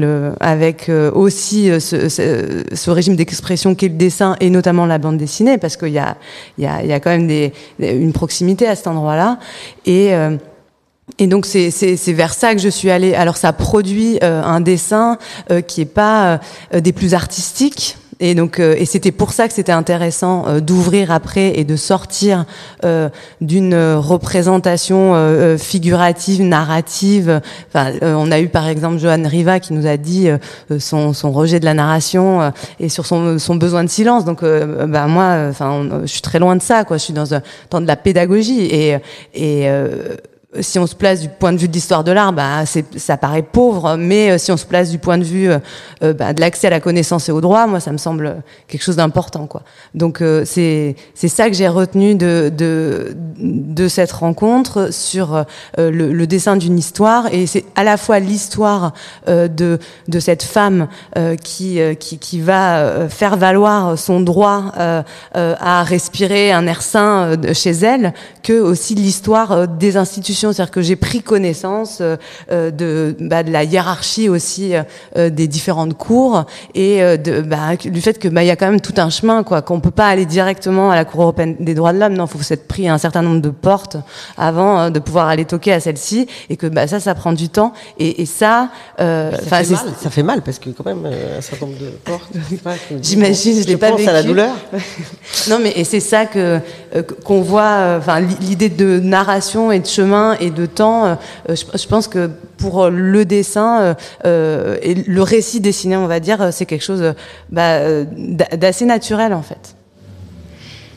[0.89, 5.77] euh, aussi euh, ce, régime d'expression qu'est le dessin et notamment la bande dessinée, parce
[5.77, 6.17] qu'il y a,
[7.01, 9.39] quand même une proximité à cet endroit-là.
[9.87, 10.37] Et euh,
[11.21, 13.15] donc c'est vers ça que je suis allée.
[13.15, 15.19] Alors ça produit un dessin
[15.67, 16.41] qui est pas
[16.73, 17.97] des plus artistiques.
[18.21, 21.77] Et donc, euh, et c'était pour ça que c'était intéressant euh, d'ouvrir après et de
[21.77, 22.47] sortir
[22.85, 23.09] euh,
[23.41, 27.41] d'une représentation euh, euh, figurative, narrative.
[27.69, 30.29] Enfin, euh, on a eu par exemple Johan Riva qui nous a dit
[30.79, 34.25] son, son rejet de la narration et sur son, son besoin de silence.
[34.25, 36.85] Donc, bah moi, enfin, je suis très loin de ça.
[36.85, 37.25] Quoi, je suis dans
[37.71, 38.97] dans de la pédagogie et
[39.35, 39.69] et
[40.61, 42.65] si on se place du point de vue de l'histoire de l'art, bah,
[42.97, 45.59] ça paraît pauvre, mais euh, si on se place du point de vue euh,
[46.03, 48.83] euh, bah, de l'accès à la connaissance et au droit, moi, ça me semble quelque
[48.83, 49.47] chose d'important.
[49.47, 49.63] Quoi.
[49.95, 55.45] Donc, euh, c'est, ça que j'ai retenu de, de, de cette rencontre sur euh,
[55.77, 58.95] le, le dessin d'une histoire, et c'est à la fois l'histoire
[59.29, 59.79] euh, de,
[60.09, 60.89] de cette femme
[61.19, 65.03] euh, qui, euh, qui, qui va euh, faire valoir son droit euh,
[65.37, 70.38] euh, à respirer un air sain euh, chez elle, que aussi l'histoire euh, des institutions.
[70.53, 72.17] C'est-à-dire que j'ai pris connaissance euh,
[72.51, 74.73] euh, de, bah, de la hiérarchie aussi
[75.17, 78.81] euh, des différentes cours et de, bah, du fait que bah, y a quand même
[78.81, 81.93] tout un chemin, quoi, qu'on peut pas aller directement à la Cour européenne des droits
[81.93, 82.15] de l'homme.
[82.15, 83.97] Non, faut s'être pris un certain nombre de portes
[84.37, 87.49] avant euh, de pouvoir aller toquer à celle-ci, et que bah, ça, ça prend du
[87.49, 87.73] temps.
[87.99, 88.71] Et, et ça,
[89.01, 91.91] euh, Ça, fait mal, ça fait mal parce que quand même un certain nombre de
[92.05, 92.33] portes.
[93.03, 94.29] J'imagine, je l'ai pas pense à la vécu.
[94.29, 94.55] douleur.
[95.49, 96.61] Non, mais et c'est ça que
[97.25, 97.97] qu'on voit.
[97.99, 101.07] Enfin, l'idée de narration et de chemin et de temps.
[101.07, 101.15] euh,
[101.49, 103.95] je, je pense que pour euh, le dessin euh,
[104.27, 107.13] euh, et le récit dessiné, on va dire, euh, c'est quelque chose euh,
[107.51, 109.75] bah, euh, d'a- d'assez naturel en fait.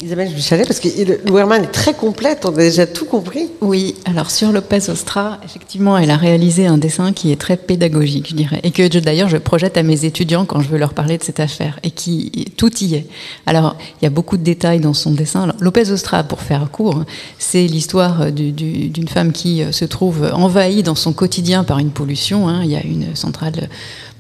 [0.04, 0.88] Isabelle Michalet, parce que
[1.30, 3.49] Louerman est très complète, on a déjà tout compris.
[3.62, 8.30] Oui, alors sur Lopez Ostra, effectivement, elle a réalisé un dessin qui est très pédagogique,
[8.30, 11.20] je dirais, et que d'ailleurs je projette à mes étudiants quand je veux leur parler
[11.20, 13.06] de cette affaire, et qui tout y est.
[13.45, 15.54] Alors, il y a beaucoup de détails dans son dessin.
[15.60, 17.04] Lopez Ostra, pour faire court,
[17.38, 21.91] c'est l'histoire du- d'une femme qui euh, se trouve envahie dans son quotidien par une
[21.91, 22.49] pollution.
[22.49, 22.62] hein.
[22.64, 23.70] Il y a une centrale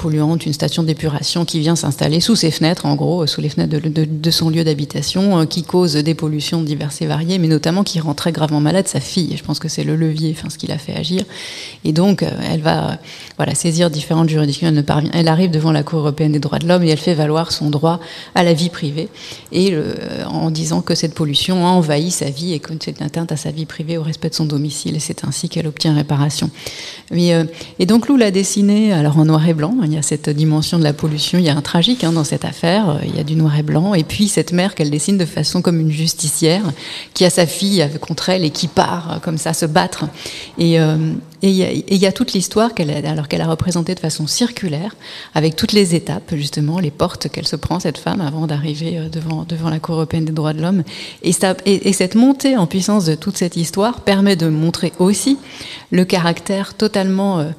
[0.01, 3.77] polluante, une station d'épuration qui vient s'installer sous ses fenêtres, en gros, sous les fenêtres
[3.87, 7.99] de, son lieu d'habitation, euh, qui cause des pollutions diverses et variées, mais notamment qui
[7.99, 9.35] rend très gravement malade sa fille.
[9.37, 11.23] Je pense que c'est le levier, enfin, ce qui l'a fait agir.
[11.85, 12.97] Et donc, elle va
[13.37, 14.67] voilà, saisir différentes juridictions.
[14.69, 16.97] Elle, ne parvient, elle arrive devant la Cour européenne des droits de l'homme et elle
[16.97, 17.99] fait valoir son droit
[18.33, 19.09] à la vie privée,
[19.51, 19.75] et
[20.25, 23.51] en disant que cette pollution a envahi sa vie et que c'est atteinte à sa
[23.51, 24.95] vie privée, au respect de son domicile.
[24.95, 26.49] Et c'est ainsi qu'elle obtient réparation.
[27.11, 29.75] Et donc, Lou l'a dessiné alors en noir et blanc.
[29.91, 32.23] Il y a cette dimension de la pollution, il y a un tragique hein, dans
[32.23, 35.17] cette affaire, il y a du noir et blanc, et puis cette mère qu'elle dessine
[35.17, 36.63] de façon comme une justicière,
[37.13, 40.05] qui a sa fille contre elle et qui part comme ça se battre.
[40.57, 40.95] Et euh,
[41.41, 44.95] il y, a toute l'histoire qu'elle alors qu'elle a représentée de façon circulaire,
[45.33, 49.09] avec toutes les étapes justement, les portes qu'elle se prend cette femme avant d'arriver euh,
[49.09, 50.83] devant devant la Cour européenne des droits de l'homme.
[51.23, 51.33] Et,
[51.65, 55.37] et, cette montée en puissance de toute cette histoire permet de montrer aussi
[55.89, 57.49] le caractère totalement euh,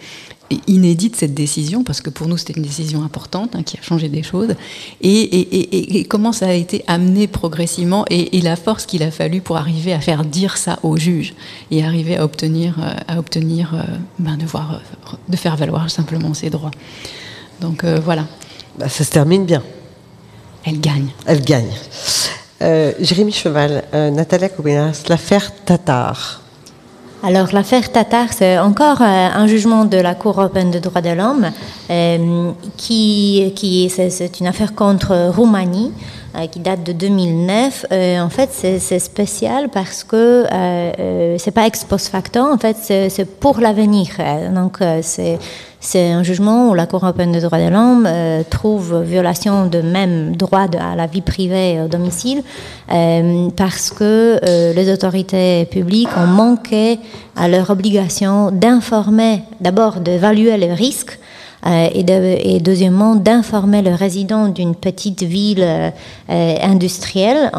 [0.66, 4.09] inédite cette décision, parce que pour nous c'était une décision importante hein, qui a changé
[4.09, 4.55] des choses,
[5.00, 9.92] et, comment ça a été amené progressivement et, la force qu'il a fallu pour arriver
[9.92, 11.34] à faire dire ça au juge
[11.70, 13.82] et arriver à obtenir, euh, à obtenir euh,
[14.18, 16.72] ben, de, voir, euh, de faire valoir simplement ses droits.
[17.61, 18.26] Donc voilà.
[18.78, 19.62] Bah, ça se termine bien.
[20.64, 21.09] Elle gagne.
[21.26, 21.70] Elle gagne.
[23.00, 26.42] Jérémy Cheval, Natalia Kobinas, l'affaire Tatar.
[27.25, 31.11] Alors l'affaire Tatar, c'est encore euh, un jugement de la Cour européenne des droits de
[31.11, 31.53] l'homme,
[32.76, 35.93] qui, qui c'est une affaire contre Roumanie
[36.36, 37.86] euh, qui date de 2009.
[37.90, 40.45] en fait, c'est spécial parce que
[41.38, 44.09] c'est pas ex post facto, en fait, c'est pour l'avenir.
[44.55, 45.38] Donc c'est
[45.84, 49.80] c'est un jugement où la Cour européenne des droits de l'homme euh, trouve violation de
[49.80, 52.43] même droit à la vie privée au domicile
[52.93, 57.01] euh, parce que euh, les autorités publiques ont manqué
[57.34, 61.18] à leur obligation d'informer, d'abord d'évaluer les risques
[61.67, 62.05] et,
[62.55, 65.93] et, deuxièmement d'informer le résident d'une petite ville
[66.29, 67.51] industrielle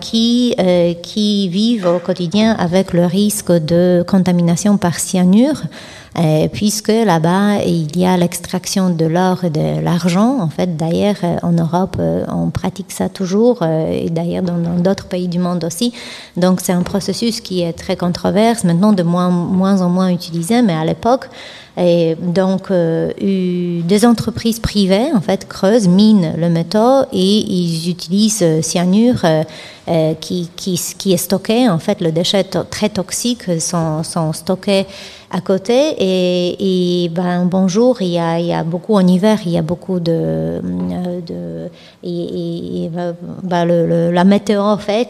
[0.00, 0.54] qui,
[1.02, 5.62] qui vivent au quotidien avec le risque de contamination par cyanure.
[6.16, 10.38] Euh, puisque là-bas, il y a l'extraction de l'or et de l'argent.
[10.40, 15.06] En fait, d'ailleurs, euh, en Europe, euh, on pratique ça toujours, et d'ailleurs dans d'autres
[15.06, 15.92] pays du monde aussi.
[16.36, 20.62] Donc, c'est un processus qui est très controverse, maintenant de moins, moins en moins utilisé,
[20.62, 21.28] mais à l'époque,
[21.76, 29.24] et donc, des entreprises privées, en fait, creusent, minent le métaux et ils utilisent cyanure
[30.20, 31.68] qui, qui, qui, est stocké.
[31.68, 34.86] En fait, le déchet très toxique sont, sont stockés
[35.30, 35.94] à côté.
[35.98, 39.58] Et, et ben, bonjour, il y, a, il y, a, beaucoup en hiver, il y
[39.58, 40.12] a beaucoup de.
[40.12, 41.70] Euh, de
[42.02, 42.90] et,
[43.42, 45.08] ben, le, la météo fait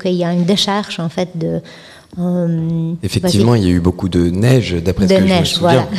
[0.00, 1.60] qu'il y a une décharge en fait de
[2.18, 5.88] euh, Effectivement, il y a eu beaucoup de neige, d'après ce que je me souviens.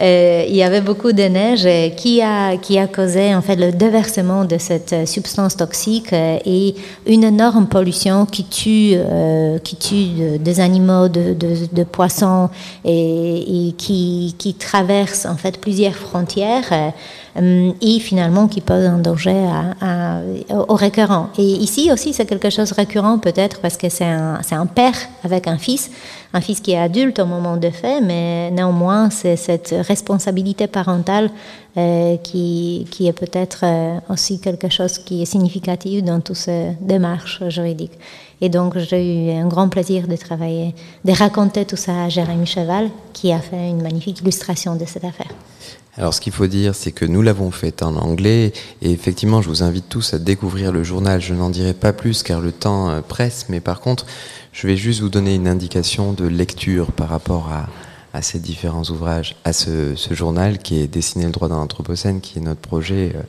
[0.00, 3.70] Euh, il y avait beaucoup de neige qui a, qui a causé en fait le
[3.70, 6.74] déversement de cette substance toxique et
[7.06, 11.36] une énorme pollution qui tue, euh, qui tue des animaux, de,
[11.72, 12.48] de, poissons
[12.84, 16.92] et, et, qui, qui traverse en fait plusieurs frontières.
[17.38, 19.46] Euh, et finalement qui pose un danger
[19.80, 20.20] à,
[20.68, 21.30] aux récurrents.
[21.38, 25.46] Et ici aussi, c'est quelque chose de récurrent peut-être parce que c'est un, père avec
[25.46, 25.90] un fils,
[26.34, 31.30] un fils qui est adulte au moment de fait, mais néanmoins, c'est cette responsabilité parentale
[31.78, 36.76] euh, qui, qui, est peut-être euh, aussi quelque chose qui est significatif dans toutes ces
[36.82, 37.98] démarches juridiques.
[38.42, 40.74] Et donc, j'ai eu un grand plaisir de travailler,
[41.04, 45.04] de raconter tout ça à Jérémy Cheval, qui a fait une magnifique illustration de cette
[45.04, 45.32] affaire.
[45.98, 49.48] Alors, ce qu'il faut dire, c'est que nous l'avons fait en anglais, et effectivement, je
[49.50, 51.20] vous invite tous à découvrir le journal.
[51.20, 54.06] Je n'en dirai pas plus car le temps euh, presse, mais par contre,
[54.52, 57.68] je vais juste vous donner une indication de lecture par rapport à,
[58.14, 62.22] à ces différents ouvrages, à ce, ce, journal qui est Dessiner le droit dans l'Anthropocène,
[62.22, 63.22] qui est notre projet, euh,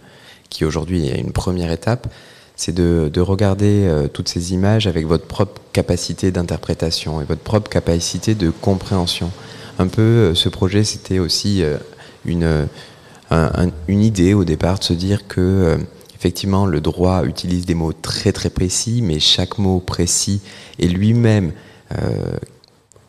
[0.50, 2.08] qui aujourd'hui est une première étape.
[2.56, 7.42] C'est de, de, regarder euh, toutes ces images avec votre propre capacité d'interprétation et votre
[7.42, 9.32] propre capacité de compréhension.
[9.80, 11.64] Un peu, ce projet, c'était aussi
[12.26, 12.68] une,
[13.88, 15.78] une idée au départ de se dire que euh,
[16.16, 20.42] effectivement le droit utilise des mots très très précis, mais chaque mot précis
[20.80, 21.52] est lui-même
[21.92, 22.38] euh,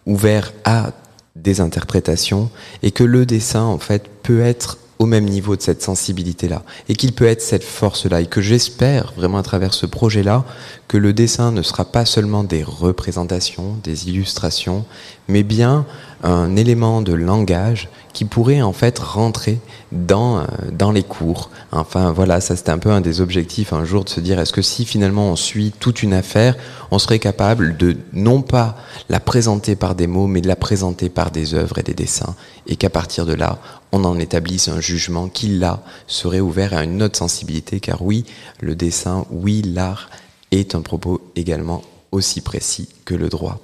[0.06, 0.92] ouvert à
[1.36, 2.50] des interprétations
[2.82, 6.94] et que le dessin en fait peut être au même niveau de cette sensibilité-là et
[6.94, 10.44] qu'il peut être cette force-là et que j'espère vraiment à travers ce projet-là
[10.86, 14.84] que le dessin ne sera pas seulement des représentations, des illustrations,
[15.28, 15.86] mais bien
[16.24, 19.58] un élément de langage qui pourrait en fait rentrer
[19.92, 21.50] dans, euh, dans les cours.
[21.70, 24.52] Enfin voilà, ça c'était un peu un des objectifs un jour de se dire est-ce
[24.52, 26.56] que si finalement on suit toute une affaire,
[26.90, 28.76] on serait capable de non pas
[29.10, 32.34] la présenter par des mots, mais de la présenter par des œuvres et des dessins,
[32.66, 33.58] et qu'à partir de là,
[33.92, 38.24] on en établisse un jugement qui là serait ouvert à une autre sensibilité, car oui,
[38.60, 40.08] le dessin, oui, l'art
[40.52, 43.60] est un propos également aussi précis que le droit.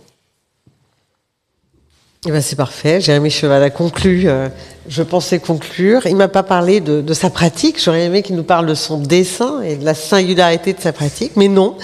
[2.27, 3.01] Eh ben c'est parfait.
[3.01, 4.25] Jérémy Cheval a conclu.
[4.27, 4.51] euh,
[4.87, 6.05] je pensais conclure.
[6.05, 7.83] Il m'a pas parlé de, sa pratique.
[7.83, 11.33] J'aurais aimé qu'il nous parle de son dessin et de la singularité de sa pratique,
[11.37, 11.79] mais non.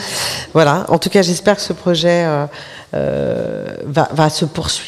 [0.53, 0.85] Voilà.
[0.89, 2.47] En tout cas, j'espère que ce projet euh,
[2.93, 4.85] euh, va se poursuivre.